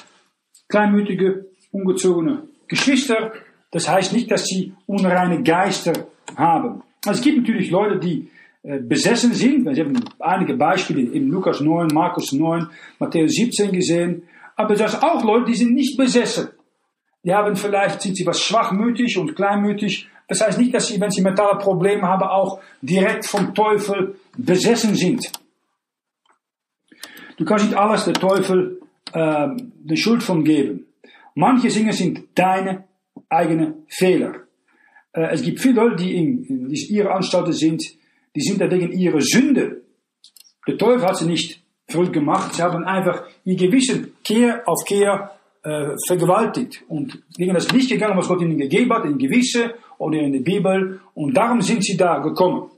[0.67, 3.31] kleinmütige, ungezogene Geschwister.
[3.71, 6.83] Das heißt nicht, dass sie unreine Geister haben.
[7.05, 8.29] Also es gibt natürlich Leute, die
[8.63, 9.65] äh, besessen sind.
[9.65, 12.67] Wir haben einige Beispiele in Lukas 9, Markus 9,
[12.99, 14.23] Matthäus 17 gesehen.
[14.55, 16.49] Aber das sind auch Leute, die sind nicht besessen.
[17.23, 21.11] Die haben vielleicht, sind sie was schwachmütig und kleinmütig, das heißt nicht, dass sie, wenn
[21.11, 25.29] sie mentale Probleme haben, auch direkt vom Teufel besessen sind.
[27.35, 28.79] Du kannst nicht alles der Teufel
[29.11, 30.85] äh, de Schuld von geben.
[31.35, 32.85] Manche Dinge sind deine
[33.31, 34.35] eigenen Fehler.
[35.13, 37.83] Äh, es gibt viele die in, in ihre Anstalten sind,
[38.35, 39.81] die sind da wegen ihrer Sünde.
[40.67, 42.53] Der Teufel hat sie nicht verrückt gemacht.
[42.55, 45.31] Sie haben einfach ihr Gewissen Kehr auf Kehr
[45.63, 50.19] äh, vergewaltigt und gegen das Licht gegangen, was Gott ihnen gegeben hat, in Gewisse oder
[50.19, 51.01] in der Bibel.
[51.13, 52.69] Und darum sind sie da gekommen.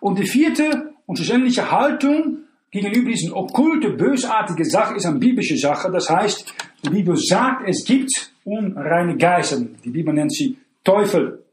[0.00, 2.38] Und die vierte und schlussendliche Haltung
[2.70, 5.90] gegenüber diesen okkulte, bösartige Sache ist eine biblische Sache.
[5.92, 6.52] Das heißt,
[6.84, 9.60] die Bibel sagt, es gibt unreine Geister.
[9.84, 11.44] Die Bibel nennt sie Teufel.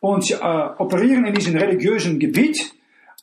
[0.00, 2.74] Und sie äh, operieren in diesem religiösen Gebiet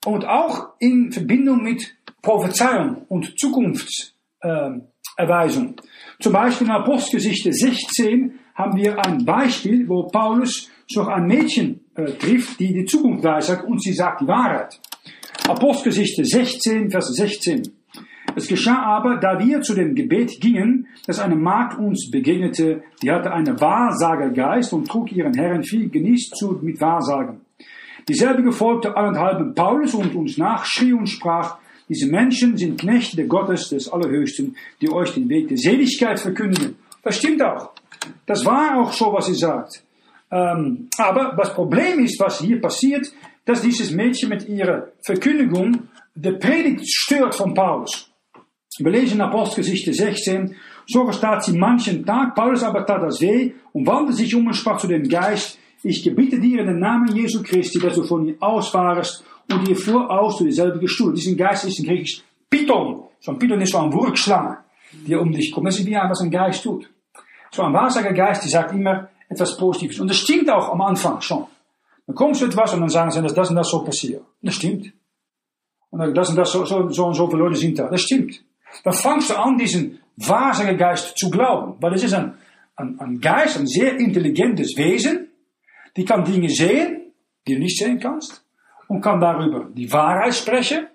[0.06, 5.69] und auch in Verbindung mit Prophezeiung und Zukunftserweisung.
[5.69, 5.75] Äh,
[6.19, 12.12] Zum Beispiel in Apostelgeschichte 16 haben wir ein Beispiel, wo Paulus so ein Mädchen äh,
[12.13, 14.80] trifft, die die Zukunft weissagt und sie sagt die Wahrheit.
[15.47, 17.81] Apostelgeschichte 16, Vers 16.
[18.36, 23.12] Es geschah aber, da wir zu dem Gebet gingen, dass eine Magd uns begegnete, die
[23.12, 27.41] hatte einen Wahrsagergeist und trug ihren Herren viel genießt zu mit Wahrsagen.
[28.08, 33.70] Dieselbe folgte allenthalben Paulus und uns nach, schrie und sprach, diese Menschen sind Knechte Gottes
[33.70, 36.76] des Allerhöchsten, die euch den Weg der Seligkeit verkündigen.
[37.04, 37.72] Das stimmt auch.
[38.26, 39.84] Das war auch so, was sie sagt.
[40.32, 43.12] Ähm, aber das Problem ist, was hier passiert,
[43.46, 48.11] dass dieses Mädchen mit ihrer Verkündigung der Predigt stört von Paulus.
[48.78, 50.56] Wir lesen in Apostelgeschichte 16,
[50.88, 54.54] so verstaat sie manchen Tag, Paulus aber tat das weh und wandte sich um und
[54.54, 58.28] sprach zu dem Geist, ich gebiete dir in den Namen Jesu Christi, dass du von
[58.28, 61.14] ihr ausfahrest und ihr fuhr aus zu dieselbe Stuhl.
[61.14, 63.04] Diesen Geist ist in Griechisch Python.
[63.20, 64.60] So ein Python ist so ein Wurkschlange,
[65.06, 65.68] die um dich kommt.
[65.68, 66.90] Das ist wie ein, was ein Geist tut.
[67.52, 70.00] So ein Wahrsagergeist, die sagt immer etwas Positives.
[70.00, 71.46] Und das stimmt auch am Anfang schon.
[72.08, 74.24] Dann kommt so etwas und dann sagen sie, dass das und das so passiert.
[74.42, 74.94] Das stimmt.
[75.90, 77.90] Und das und das so, so, so und so viele Leute sind da.
[77.90, 78.42] Das stimmt.
[78.84, 81.76] Dann fangst du an, diesen Wahrsagergeist zu glauben.
[81.80, 82.38] Weil es ist ein,
[82.76, 85.30] ein, ein Geist, ein sehr intelligentes Wesen,
[85.96, 87.14] die kann Dinge sehen,
[87.48, 88.44] die du nicht sehen kannst,
[88.88, 90.88] und kann darüber die Wahrheit sprechen.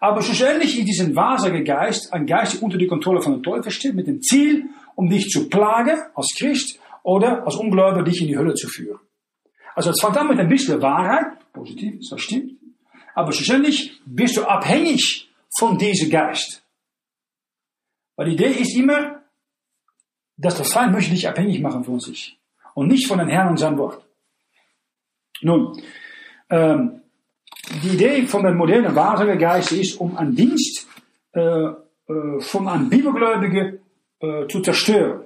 [0.00, 3.94] Aber schlussendlich ist diesen Wahrsagergeist ein Geist, der unter die Kontrolle von dem Teufel steht,
[3.94, 8.36] mit dem Ziel, um dich zu plagen als Christ oder als Ungläubiger dich in die
[8.36, 9.00] Hölle zu führen.
[9.74, 12.52] Also es fängt an mit ein bisschen Wahrheit, positiv, das stimmt.
[13.14, 16.62] Aber schlussendlich bist du abhängig von diesem Geist.
[18.16, 19.22] Weil die Idee ist immer,
[20.36, 22.38] dass der Feind möchte dich abhängig machen von sich.
[22.74, 24.04] Und nicht von den Herrn und sein Wort.
[25.40, 25.80] Nun,
[26.50, 27.00] ähm,
[27.82, 30.86] die Idee von dem modernen Wahrsagergeist ist, um einen Dienst
[31.32, 31.74] äh, äh,
[32.40, 33.80] von einem Bibelgläubigen
[34.20, 35.22] äh, zu zerstören.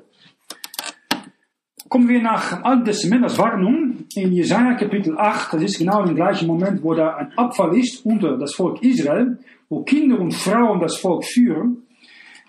[1.89, 5.55] Kommen wir nach dem Alten Testament als Warnung in Jesaja Kapitel 8.
[5.55, 9.39] Das ist genau im gleichen Moment, wo da ein Abfall ist unter das Volk Israel,
[9.69, 11.87] wo Kinder und Frauen das Volk führen.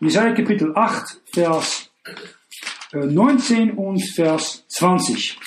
[0.03, 1.91] Jesaja Kapitel 8, Vers
[2.91, 5.37] 19 äh, und Vers 20.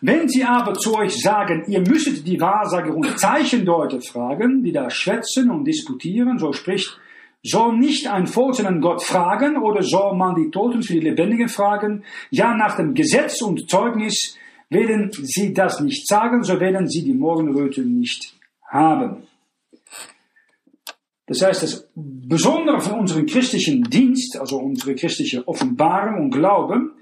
[0.00, 4.88] Wenn sie aber zu euch sagen, ihr müsstet die Wahrsager und Zeichendeuter fragen, die da
[4.90, 7.00] schwätzen und disputieren, so spricht,
[7.42, 11.48] soll nicht ein Volk seinen Gott fragen oder soll man die Toten für die Lebendigen
[11.48, 12.04] fragen?
[12.30, 14.36] Ja, nach dem Gesetz und Zeugnis
[14.70, 18.34] werden sie das nicht sagen, so werden sie die Morgenröte nicht
[18.70, 19.27] haben.
[21.28, 26.92] Das heißt, das Besondere von unserem christlichen Dienst, also unsere christliche Offenbarung und Glauben,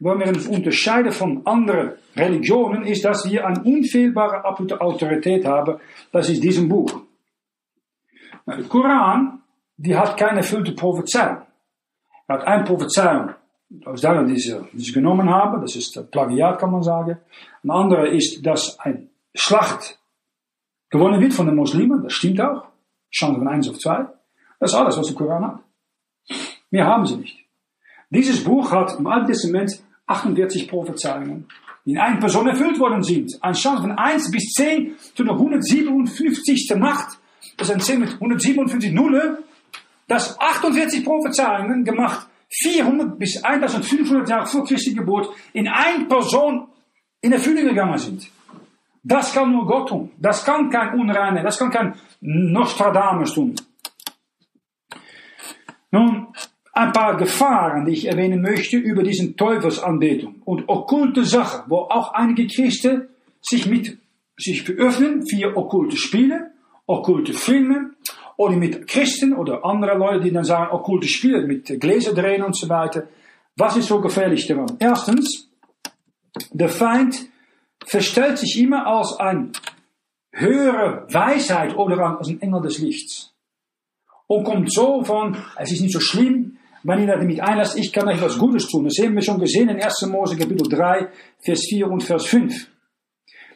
[0.00, 5.78] wollen wir uns unterscheiden von anderen Religionen, ist, dass wir eine unfehlbare Autorität haben.
[6.10, 7.02] Das ist diesem Buch.
[8.46, 9.42] Der Koran,
[9.76, 11.42] die hat keine erfüllte Prophezeiung.
[12.26, 13.30] Er hat eine Prophezeiung
[13.84, 15.60] aus der, die sie, die sie genommen haben.
[15.60, 17.18] Das ist Plagiat, kann man sagen.
[17.62, 19.98] Ein anderer ist, dass ein Schlacht
[20.88, 22.02] gewonnen wird von den Muslimen.
[22.02, 22.73] Das stimmt auch.
[23.14, 24.06] Chance von 1 auf 2.
[24.60, 25.60] Das ist alles, was der Koran hat.
[26.70, 27.38] Mehr haben sie nicht.
[28.10, 31.46] Dieses Buch hat im Alten Testament 48 Prophezeiungen,
[31.84, 33.32] die in einer Person erfüllt worden sind.
[33.40, 36.72] Eine Chance von 1 bis 10 zu der 157.
[36.76, 37.18] Nacht.
[37.56, 39.44] Das ist ein 10 mit 157 Nulle.
[40.06, 42.26] Das 48 Prophezeiungen gemacht
[42.62, 46.68] 400 bis 1500 Jahre vor Christi Geburt in einer Person
[47.20, 48.28] in Erfüllung gegangen sind.
[49.02, 50.12] Das kann nur Gott tun.
[50.18, 51.94] Das kann kein Unreiner, das kann kein
[52.26, 53.54] Nostradamus tun.
[55.90, 56.28] Nun,
[56.72, 62.14] ein paar Gefahren, die ich erwähnen möchte über diesen Teufelsanbetung und okkulte Sachen, wo auch
[62.14, 63.08] einige Christen
[63.42, 63.98] sich mit
[64.38, 66.50] sich beöffnen via okkulte Spiele,
[66.86, 67.90] okkulte Filme
[68.36, 72.56] oder mit Christen oder andere Leute, die dann sagen okkulte Spiele mit Gläser drehen und
[72.56, 73.06] so weiter.
[73.56, 74.76] Was ist so gefährlich daran?
[74.80, 75.48] Erstens,
[76.50, 77.28] der Feind
[77.86, 79.52] verstellt sich immer als ein
[80.34, 83.32] höhere Weisheit oder als ein Engel des Lichts.
[84.26, 88.08] Und kommt so von, es ist nicht so schlimm, wenn ihr damit einlasst, ich kann
[88.08, 88.84] euch was Gutes tun.
[88.84, 90.06] Das haben wir schon gesehen in 1.
[90.06, 91.08] Mose Kapitel 3,
[91.40, 92.68] Vers 4 und Vers 5.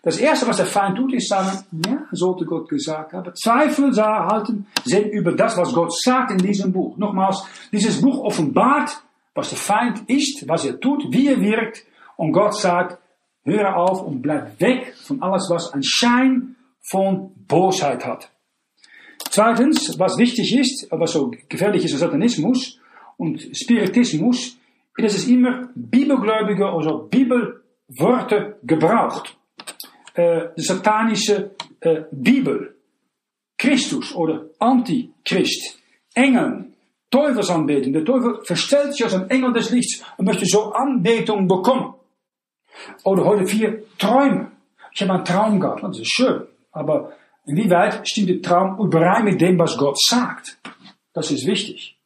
[0.02, 3.34] Das erste, was der Feind tut, ist sagen, ja, sollte Gott gesagt haben.
[3.34, 6.96] Zweifel halten sind über das, was Gott sagt in diesem Buch.
[6.96, 9.02] Nochmals, dieses Buch offenbart,
[9.34, 11.84] was der Feind ist, was er tut, wie er wirkt.
[12.16, 12.98] Und Gott sagt,
[13.44, 16.56] höre auf und bleib weg von alles, was einen Schein
[16.90, 18.30] von Bosheit hat.
[19.30, 22.78] Zweitens, was wichtig ist, was so gefährlich ist, Satanismus
[23.16, 24.58] und Spiritismus, ist,
[24.98, 29.36] dass es immer Bibelgläubige oder Bibelworte gebraucht.
[30.14, 32.74] Äh, die satanische äh, Bibel,
[33.56, 35.78] Christus oder Antichrist,
[36.14, 36.74] Engeln,
[37.10, 37.92] Teufelsanbetung.
[37.92, 41.94] Der Teufel verstellt sich als ein Engel des Lichts und möchte so Anbetung bekommen.
[43.04, 44.52] Oder heute vier Träume.
[44.92, 46.46] Ich habe einen Traum gehabt, das ist schön.
[46.78, 47.12] Aber
[47.44, 50.58] inwieweit stimmt der Traum überein mit dem, was Gott sagt?
[51.12, 51.98] Das ist wichtig.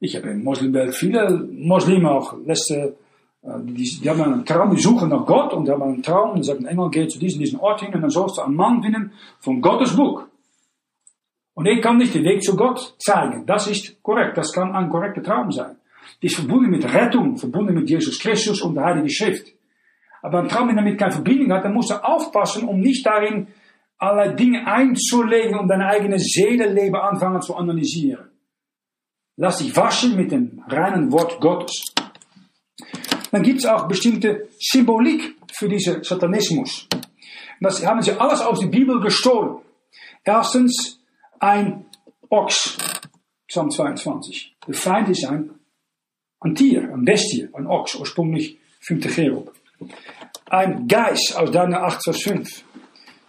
[0.00, 2.96] Ich habe in Moslimwelt viele Muslime auch letzte,
[3.42, 6.32] äh, die, die haben einen Traum, die suchen nach Gott und die haben einen Traum
[6.32, 8.82] und sagen, Engel geht zu diesem, diesen Ort hin und dann sollst du einen Mann
[8.82, 10.24] finden von Gottes Buch.
[11.54, 13.44] Und ich kann nicht den Weg zu Gott zeigen.
[13.44, 14.38] Das ist korrekt.
[14.38, 15.76] Das kann ein korrekter Traum sein.
[16.22, 19.48] Die ist verbunden mit Rettung, verbunden mit Jesus Christus und der Heilige Schrift.
[20.22, 23.48] Aber ein Traum, der damit keine Verbindung hat, dann musst du aufpassen, um nicht darin
[23.98, 28.30] allerlei Dinge einzulegen und deine eigene Seelenleben anfangen zu analysieren.
[29.36, 31.84] Lass dich waschen mit dem reinen Wort Gottes.
[33.30, 36.88] Dann gibt es auch bestimmte Symbolik für diesen Satanismus.
[37.60, 39.58] Das haben sie alles aus der Bibel gestohlen.
[40.24, 41.00] Erstens
[41.40, 41.86] ein
[42.30, 42.76] Ochs,
[43.48, 44.56] Psalm 22.
[44.66, 45.50] Der Feind ist ein,
[46.40, 49.14] ein Tier, ein Bestie, ein Ochs, ursprünglich 5.
[49.14, 49.52] Cherub.
[50.50, 52.64] Ein Geist aus Daniel 8, Vers 5.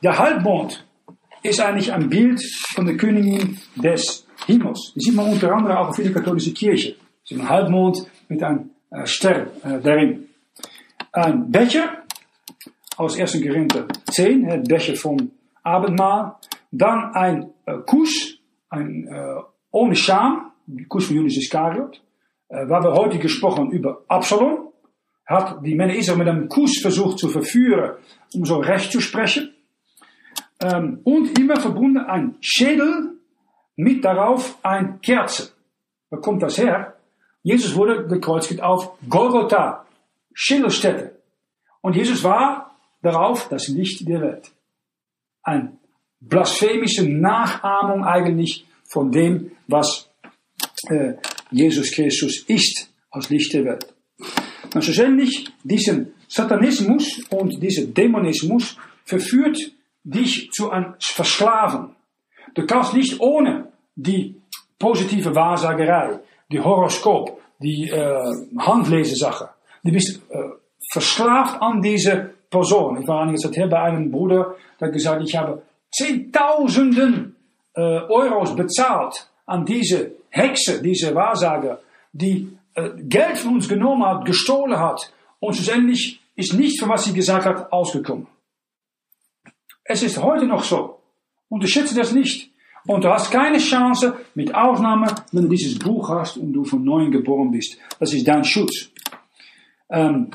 [0.02, 0.86] Der Halbmond
[1.44, 2.42] ist eigentlich ein Bild
[2.74, 4.94] von der Königin des Himmels.
[4.96, 6.96] Die sieht man unter anderem auch in der katholische Kirche.
[7.26, 8.70] Sie ein Halbmond mit einem
[9.04, 9.48] Stern
[9.84, 10.30] darin.
[11.12, 12.04] Ein Becher
[12.96, 13.34] aus 1.
[13.42, 15.32] Korinther 10, der Becher vom
[15.64, 16.36] Abendmahl.
[16.72, 17.50] Dann ein
[17.86, 18.38] Kuss,
[18.70, 19.42] ein äh,
[19.72, 20.52] ohne Scham,
[20.88, 22.02] Kuss von Judas Iskariot.
[22.48, 24.70] Äh, waar wir heute gesprochen über Absalom.
[25.26, 27.98] Hat die Männer Israel mit einem Kuss versucht zu verführen,
[28.34, 29.54] um so recht zu sprechen.
[30.62, 33.18] Ähm, und immer verbunden ein Schädel
[33.76, 35.52] mit darauf ein Kerze.
[36.10, 36.96] Wo kommt das her?
[37.44, 39.86] Jesus wurde gekreuzigt auf Golgotha,
[40.34, 41.16] Schillerstätte.
[41.82, 44.52] Und Jesus war darauf das Licht der Welt.
[45.44, 45.80] Ein
[46.20, 50.10] blasphemische Nachahmung eigentlich von dem, was
[50.90, 51.14] äh,
[51.52, 53.94] Jesus Christus ist als Licht der Welt.
[54.74, 59.58] Und schlussendlich diesen Satanismus und dieser Dämonismus verführt
[60.10, 61.96] dich zu Versklaven.
[62.56, 64.36] Du kannst nicht ohne die
[64.78, 66.20] positive Wahrsagerei,
[66.52, 69.50] die Horoskop, die äh, Handlesesache.
[69.84, 70.38] Du bist äh,
[70.92, 73.02] verslaafd an diese Person.
[73.02, 77.36] Ich war Zeit her bei einem Bruder, der gesagt, ich habe Zehntausenden
[77.76, 81.80] äh, Euros bezahlt an diese Hexe, diese Wahrsager,
[82.12, 82.56] die
[83.10, 87.46] Geld von uns genommen hat, gestohlen hat und schlussendlich ist nichts von was sie gesagt
[87.46, 88.28] hat ausgekommen.
[89.92, 91.00] Es ist heute noch so.
[91.50, 92.52] Unterschätze das nicht.
[92.86, 96.84] Und du hast keine Chance, mit Ausnahme, wenn du dieses Buch hast und du von
[96.84, 97.76] neuem geboren bist.
[98.00, 98.90] Das ist dein Schutz.
[99.90, 100.30] Ähm,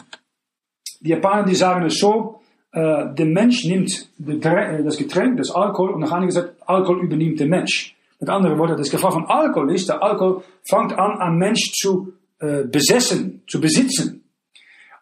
[1.01, 2.41] die Japaner, die sagen es so,
[2.73, 7.39] äh, der Mensch nimmt äh, das Getränk, das Alkohol, und nach einiger Zeit, Alkohol übernimmt
[7.39, 7.95] der Mensch.
[8.19, 12.13] Mit anderen Worten, das Gefahr von Alkohol ist, der Alkohol fängt an, einen Mensch zu
[12.41, 14.24] äh, besessen, zu besitzen.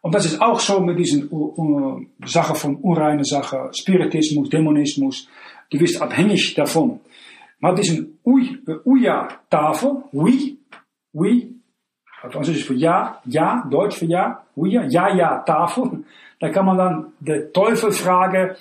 [0.02, 5.28] Und das ist auch so mit diesen uh, Sachen von unreine Sachen, Spiritismus, Dämonismus.
[5.70, 7.00] Du bist abhängig davon.
[7.58, 8.18] Maar het is een
[8.84, 10.08] Uja-tafel.
[10.12, 10.58] Ui,
[11.12, 11.60] ui.
[12.30, 14.44] Französisch ist für ja, ja, Deutsch für ja.
[14.54, 16.04] Uja, ja, ja, Tafel.
[16.38, 18.56] Da kann man dann der Teufel fragen,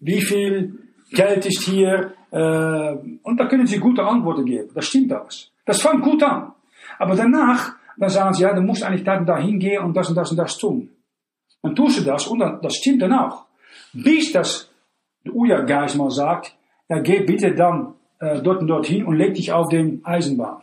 [0.00, 0.78] wie viel
[1.10, 2.12] Geld ist hier.
[2.30, 4.70] Äh, und da können sie gute Antworten geben.
[4.74, 5.50] Das stimmt alles.
[5.64, 6.52] Das fängt gut an.
[6.98, 10.08] Aber danach, dann sagen sie, ja, du musst eigentlich da und da hingehen und das
[10.08, 10.90] und das und das tun.
[11.62, 13.46] Dann tust du das und das stimmt dann auch.
[13.92, 14.70] Bis das
[15.24, 16.56] der Uja-Geist mal sagt,
[16.88, 20.62] ja, geh bitte dann äh, dort und dorthin und leg dich auf den Eisenbahn.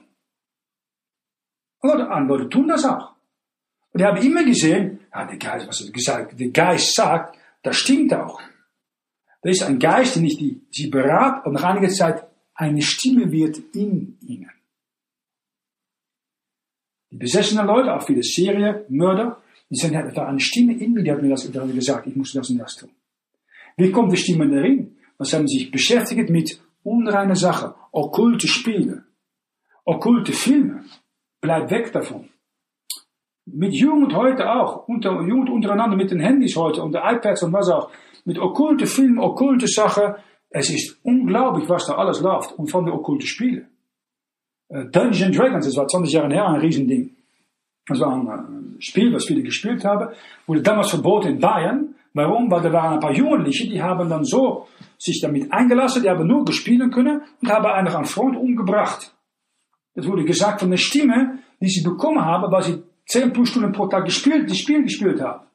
[1.81, 3.13] Andere Leute tun das auch.
[3.93, 7.77] Und ich habe immer gesehen, ja, der Geist, was er gesagt, der Geist sagt, das
[7.77, 8.39] stimmt auch.
[9.41, 13.31] Da ist ein Geist, der nicht die, sie beraten und nach einiger Zeit eine Stimme
[13.31, 14.51] wird in ihnen.
[17.11, 21.11] Die besessenen Leute, auch viele Serienmörder, die sagen, ja, da eine Stimme in mir, die
[21.11, 22.89] hat mir das gesagt, ich muss das und das tun.
[23.77, 24.97] Wie kommt die Stimme darin?
[25.17, 29.03] Was haben sich beschäftigt mit unreine Sache, okkulte Spiele,
[29.85, 30.83] okkulte Filme.
[31.41, 32.29] Bleib weg davon.
[33.45, 37.53] Mit Jugend heute auch, unter, Jugend untereinander mit den Handys heute und den iPads und
[37.53, 37.91] was auch.
[38.25, 40.15] mit okkulte Filmen, okkulte Sachen.
[40.49, 42.51] Es ist unglaublich, was da alles läuft.
[42.53, 43.67] Und von den okkulte Spielen.
[44.69, 47.15] Äh, Dungeons Dragons, das war 20 Jahre her ein Riesending.
[47.87, 50.13] Das war ein äh, Spiel, was viele gespielt haben.
[50.47, 51.95] Wurde damals verboten in Bayern.
[52.13, 52.49] Warum?
[52.49, 54.67] Weil da waren ein paar Jugendliche, die haben dann so
[54.97, 59.13] sich damit eingelassen, die haben nur gespielen können und haben einfach einen Freund umgebracht.
[59.95, 63.71] Das wurde gesagt von der Stimme, die sie bekommen haben, weil sie 10 plus Stunden
[63.71, 65.45] pro Tag gespielt, das Spiel gespielt haben.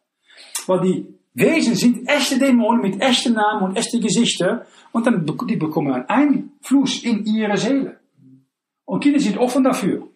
[0.67, 5.57] Weil die Wesen sind echte Dämonen mit echten Namen und echten Gesichter und dann die
[5.57, 7.99] bekommen einen Einfluss in ihre Seele.
[8.85, 10.09] Und Kinder sind offen dafür.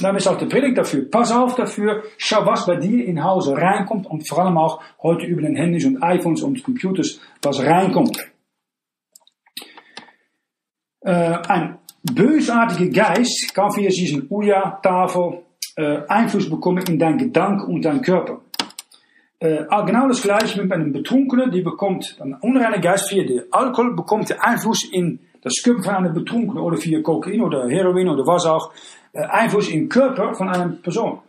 [0.00, 1.08] Dann ist auch der Predigt dafür.
[1.08, 5.26] Pass auf dafür, schau, was bei dir in Hause reinkommt und vor allem auch heute
[5.26, 8.18] über den Handys und iPhones und Computers, was reinkommt.
[11.00, 15.42] Äh, ein bösartiger Geist kann via diesen Uja-Tafel
[15.76, 18.40] äh, Einfluss bekommen in dein Gedanke und dein Körper.
[19.38, 23.94] Äh, genau das gleiche mit einem Betrunkenen, die bekommt, ein unreiner Geist via den Alkohol
[23.94, 28.26] bekommt der Einfluss in das Körper von einem Betrunkenen oder via Kokain oder Heroin oder
[28.26, 28.72] was auch,
[29.12, 31.20] äh, in den Körper von einer Person.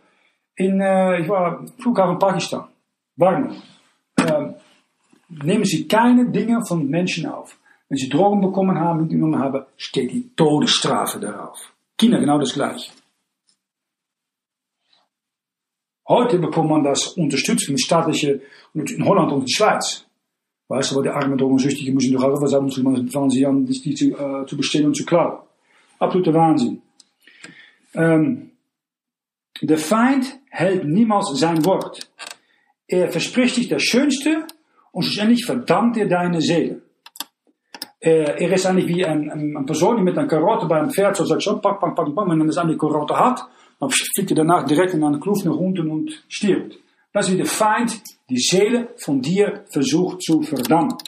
[0.56, 2.64] In, äh, ich war Flughafen Pakistan,
[3.16, 3.62] Warnung.
[4.16, 4.54] Äh,
[5.28, 7.58] nehmen Sie keine Dinge von Menschen auf.
[7.88, 11.74] Wenn Sie Drogen bekommen haben, genommen haben, steht die Todesstrafe darauf.
[11.98, 12.90] Kinder genau das gleiche.
[16.08, 18.40] Heute bekommt man das unterstützt mit staatliche,
[18.72, 20.06] in Holland und in Schweiz.
[20.68, 23.64] Weißt du, weil die armen Drogensüchtigen müssen doch auch was haben, um fangen sie an,
[23.64, 25.38] die zu, äh, zu bestellen und zu klauen.
[25.98, 26.82] Absoluter Wahnsinn.
[27.94, 28.50] Ähm,
[29.62, 32.10] der Feind hält niemals sein Wort.
[32.88, 34.44] Er verspricht dich das Schönste
[34.92, 36.82] und schlussendlich verdammt er deine Seele.
[37.98, 41.16] Er, ist eigentlich wie ein, ein, eine Person, die mit einer Karotte bei einem Pferd
[41.16, 43.40] so sagt, so, pack, pack, pack, pack, wenn er das an die Karotte hat,
[43.80, 46.78] dann fliegt er danach direkt in eine Kluft nach unten und stirbt.
[47.16, 50.98] Das ist wie der Feind die Seele von dir versucht zu verdammen.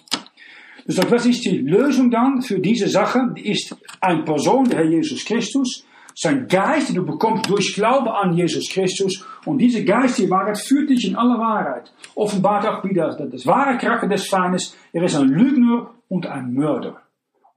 [0.86, 3.20] Dus was ist die Lösung dann für diese Sache?
[3.36, 5.84] Die ist eine Person, der Herr Jesus Christus,
[6.14, 9.22] sein Geist, den du bekommst durch Glaube an Jesus Christus.
[9.44, 11.92] Und diese Geist, die Wahrheit, führt dich in alle Wahrheit.
[12.14, 14.74] Offenbart auch wieder das wahre Charakter des Feindes.
[14.94, 17.02] Er ist ein Lügner und ein Mörder.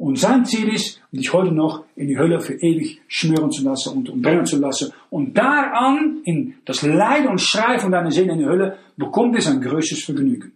[0.02, 3.96] Und sein Ziel ist, dich heute noch in die Hölle für ewig schmören zu lassen
[3.96, 4.92] und umbrennen zu lassen.
[5.12, 9.46] Und daran, in das Leiden und Schrei von deiner Seele in die Hölle, bekommt es
[9.46, 10.54] ein größtes Vergnügen.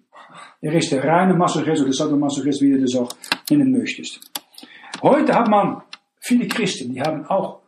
[0.62, 3.12] Er ist der reine Masochist oder Sadomasochist, wie du das auch
[3.52, 4.20] nennen möchtest.
[5.04, 5.84] Heute hat man
[6.22, 7.60] viele Christen, die haben auch,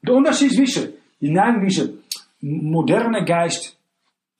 [0.00, 0.52] der Unterschied
[1.20, 1.98] die neigen diese
[2.40, 3.76] moderne Geist,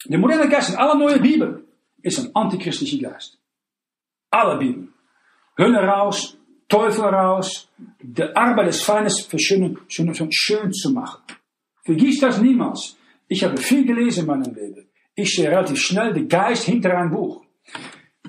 [0.07, 1.63] der moderne Geist in aller neue Bibel
[2.01, 3.37] ist ein antichristlicher Geist.
[4.31, 4.95] Alle Bibeln.
[5.59, 6.38] Hölle raus,
[6.69, 7.69] Teufel raus,
[8.01, 11.23] der Arbeit des Feindes verschönen, schön, schön zu machen.
[11.85, 12.97] Vergiss das niemals.
[13.27, 14.89] Ich habe viel gelesen in meinem Leben.
[15.15, 17.43] Ich sehe relativ schnell den Geist hinter ein Buch.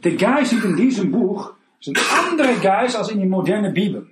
[0.04, 4.08] Der Geist in diesem Buch ist ein anderer Geist als in die moderne Bibel.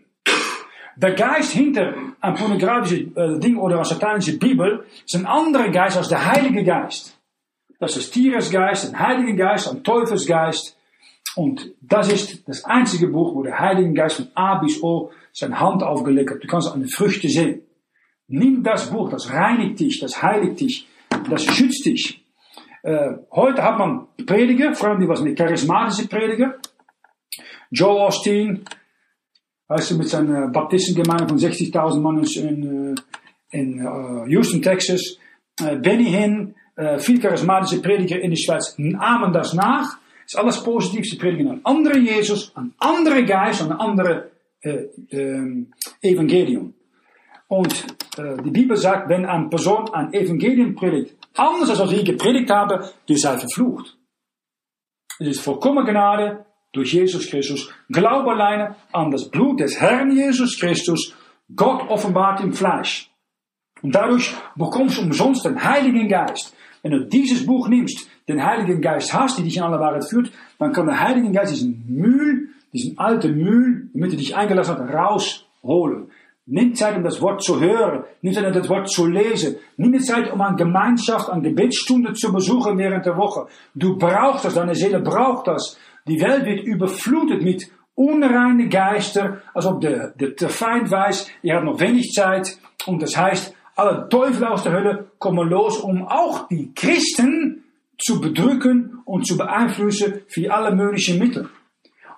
[0.98, 5.98] Der Geist hinter ein pornografisches äh, Ding oder eine satanische Bibel ist ein anderer Geist
[5.98, 7.18] als der Heilige Geist.
[7.80, 10.77] Das ist Tieresgeist, ein Heiliger Geist, ein Teufelsgeist.
[11.38, 15.60] Und das ist das einzige Buch, wo der Heilige Geist von A bis O seine
[15.60, 16.44] Hand aufgelegt hat.
[16.44, 17.62] Du kannst an den Früchten sehen.
[18.28, 20.88] Nimm das Buch, das reinigt dich, das heiligt dich,
[21.30, 22.26] das schützt dich.
[22.82, 26.56] Äh, heute hat man Prediger, vor allem die was mit charismatische Prediger.
[27.70, 28.66] Joel Austin,
[29.68, 32.96] weißt du, mit seiner Baptistengemeinde von 60.000 Mann in,
[33.52, 35.20] in uh, Houston, Texas.
[35.62, 40.62] Äh, Benny Hinn, äh, viel charismatische Prediger in der Schweiz, ahmen das nach ist alles
[40.62, 41.06] positiv.
[41.06, 45.66] Sie predigen een andere Jesus, een andere Geist, een andere äh, äh,
[46.02, 46.74] Evangelium.
[47.48, 47.86] Und
[48.18, 52.50] äh, die Bibel sagt, wenn eine Person ein Evangelium predigt, anders als was ich gepredigt
[52.50, 53.96] habe, die sei verflucht.
[55.20, 57.72] Es ist vollkommen Gnade durch Jesus Christus.
[57.90, 61.16] Glaube alleine an das Blut des Herrn Jesus Christus.
[61.56, 63.10] Gott offenbart im Fleisch.
[63.82, 66.54] Und dadurch bekommst du umsonst den Heiligen Geist.
[66.82, 70.32] Wenn du dieses Buch nimmst, den Heiligen Geist hast, die dich in alle Wahrheit führt,
[70.60, 74.94] dann kann der Heilige Geist diesen Mühl, diesen alten Mühl, damit er dich eingelassen hat,
[74.94, 76.10] rausholen.
[76.50, 78.06] Nimm Zeit, um das Wort zu hören.
[78.22, 79.58] Nimm Zeit, um das Wort zu lesen.
[79.76, 83.48] Nimm Zeit, um eine Gemeinschaft, eine Gebetsstunde zu besuchen während der Woche.
[83.76, 85.78] Du brauchst das, deine Seele braucht das.
[86.08, 91.58] Die Welt wird überflutet mit unreine Geister, als ob der, der, der Feind weiß, er
[91.58, 92.58] hat noch wenig Zeit.
[92.86, 97.64] Und das heißt, alle Teufel aus der Hölle kommen los, um auch die Christen
[97.98, 101.50] zu bedrücken und zu beeinflussen via alle möglichen Mittel.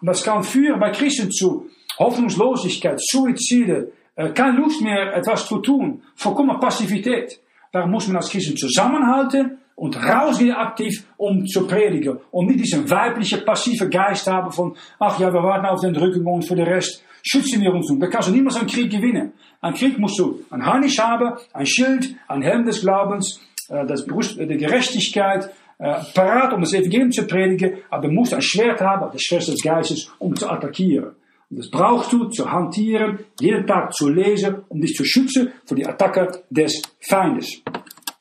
[0.02, 5.60] Und das kann führen bei Christen zu Hoffnungslosigkeit, Suizide, äh, keine Lust mehr etwas zu
[5.60, 7.40] tun, vollkommen Passivität.
[7.72, 12.18] Darum muss man als Christen zusammenhalten und rausgehen aktiv, um zu predigen.
[12.32, 16.26] Und nicht diesen weiblichen, passive Geist haben von, ach ja, wir warten auf den Drückung
[16.26, 18.00] und für den Rest schützen wir uns nun.
[18.00, 19.34] Da kannst du niemals einen Krieg gewinnen.
[19.62, 24.06] Ein Krieg musst du ein Harnisch haben, ein Schild, ein Helm des Glaubens, äh, das
[24.06, 25.50] Brust der Gerechtigkeit, äh,
[25.80, 30.12] parat, um das Evangelium zu predigen, aber musst ein Schwert haben, das Schwert des Geistes,
[30.20, 31.16] um zu attackieren.
[31.50, 35.76] Und das brauchst du zu hantieren, jeden Tag zu lesen, um dich zu schützen vor
[35.76, 37.62] die Attacke des Feindes.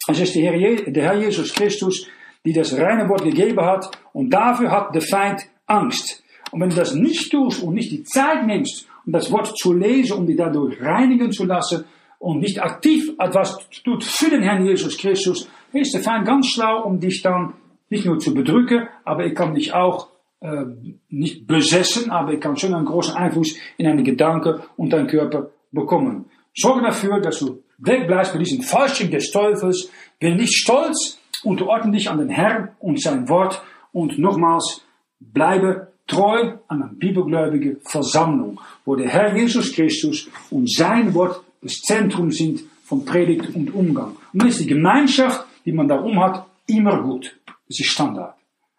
[0.08, 2.06] Es ist der Herr, der Herr Jesus Christus,
[2.44, 6.22] die das reine Wort gegeben hat, und dafür hat der Feind Angst.
[6.50, 9.74] Und wenn du das nicht tust und nicht die Zeit nimmst, um das Wort zu
[9.74, 11.84] lesen, um dich dadurch reinigen zu lassen,
[12.18, 16.84] und nicht aktiv etwas tut für den Herrn Jesus Christus, ist der Feind ganz schlau,
[16.84, 17.54] um dich dann
[17.90, 20.08] nicht nur zu bedrücken, aber ich kann dich auch
[20.40, 20.64] äh,
[21.08, 25.50] nicht besessen, aber ich kann schon einen großen Einfluss in deine Gedanken und deinen Körper
[25.72, 26.26] bekommen.
[26.54, 29.90] Sorge dafür, dass du wegbleibst bei diesem Falschung des Teufels.
[30.18, 33.62] Bin nicht stolz, unterordne dich an den Herrn und sein Wort
[33.92, 34.82] und nochmals
[35.20, 41.74] bleibe treu an einer bibelgläubigen Versammlung, wo der Herr Jesus Christus und sein Wort das
[41.82, 44.16] Zentrum sind von Predigt und Umgang.
[44.32, 47.38] Und dann ist die Gemeinschaft, die man darum hat, immer gut.
[47.44, 48.34] Das ist Standard.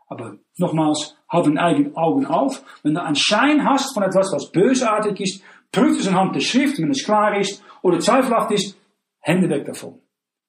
[0.08, 2.64] Aber nochmals, hab den eigenen Augen auf.
[2.82, 6.80] Wenn du einen Schein hast von etwas, was bösartig ist, prüf es anhand der Schrift,
[6.80, 8.76] wenn es klar ist, oder zweifelhaft ist,
[9.20, 10.00] Hände weg davon.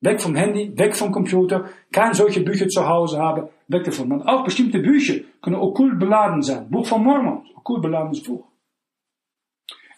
[0.01, 4.11] Weg vom Handy, weg vom Computer, keine solche Bücher zu Hause haben, weg davon.
[4.11, 6.71] Und auch bestimmte Bücher können okkult beladen sein.
[6.71, 8.47] Buch von Mormon, okkult beladenes Buch.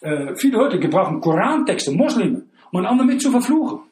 [0.00, 3.91] Äh, viele Leute gebrauchen Korantexte, Moslime, um einen anderen mit zu verfluchen.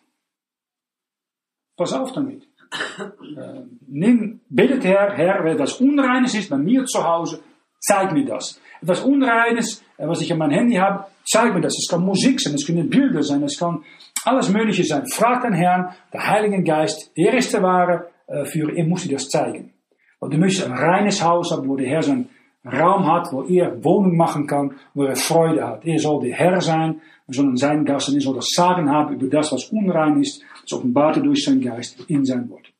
[1.81, 2.43] Pass auf damit.
[2.43, 7.41] Äh, nimm, bittet Herr, Herr, wenn etwas Unreines ist bei mir zu Hause,
[7.79, 8.61] zeig mir das.
[8.83, 11.79] Etwas Unreines, äh, was ich an mein Handy habe, zeig mir das.
[11.79, 13.83] Es kann Musik sein, es können Bilder sein, es kann
[14.27, 15.07] alles Mögliche sein.
[15.07, 19.15] Frag den Herrn, der Heilige Geist, er ist der wahre äh, Führer, er muss dir
[19.15, 19.73] das zeigen.
[20.19, 22.29] Und du möchtest ein reines Haus haben, wo der Herr sein
[22.63, 25.87] Raum hat, wo er Wohnung machen kann, wo er Freude hat.
[25.87, 29.15] Er soll der Herr sein, wir sollen sein Gast und er soll das Sagen haben
[29.15, 32.73] über das, was unrein ist, das offenbarte durch sein Geist in sein Wort.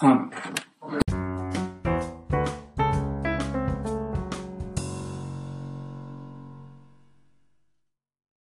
[0.00, 0.30] Amen.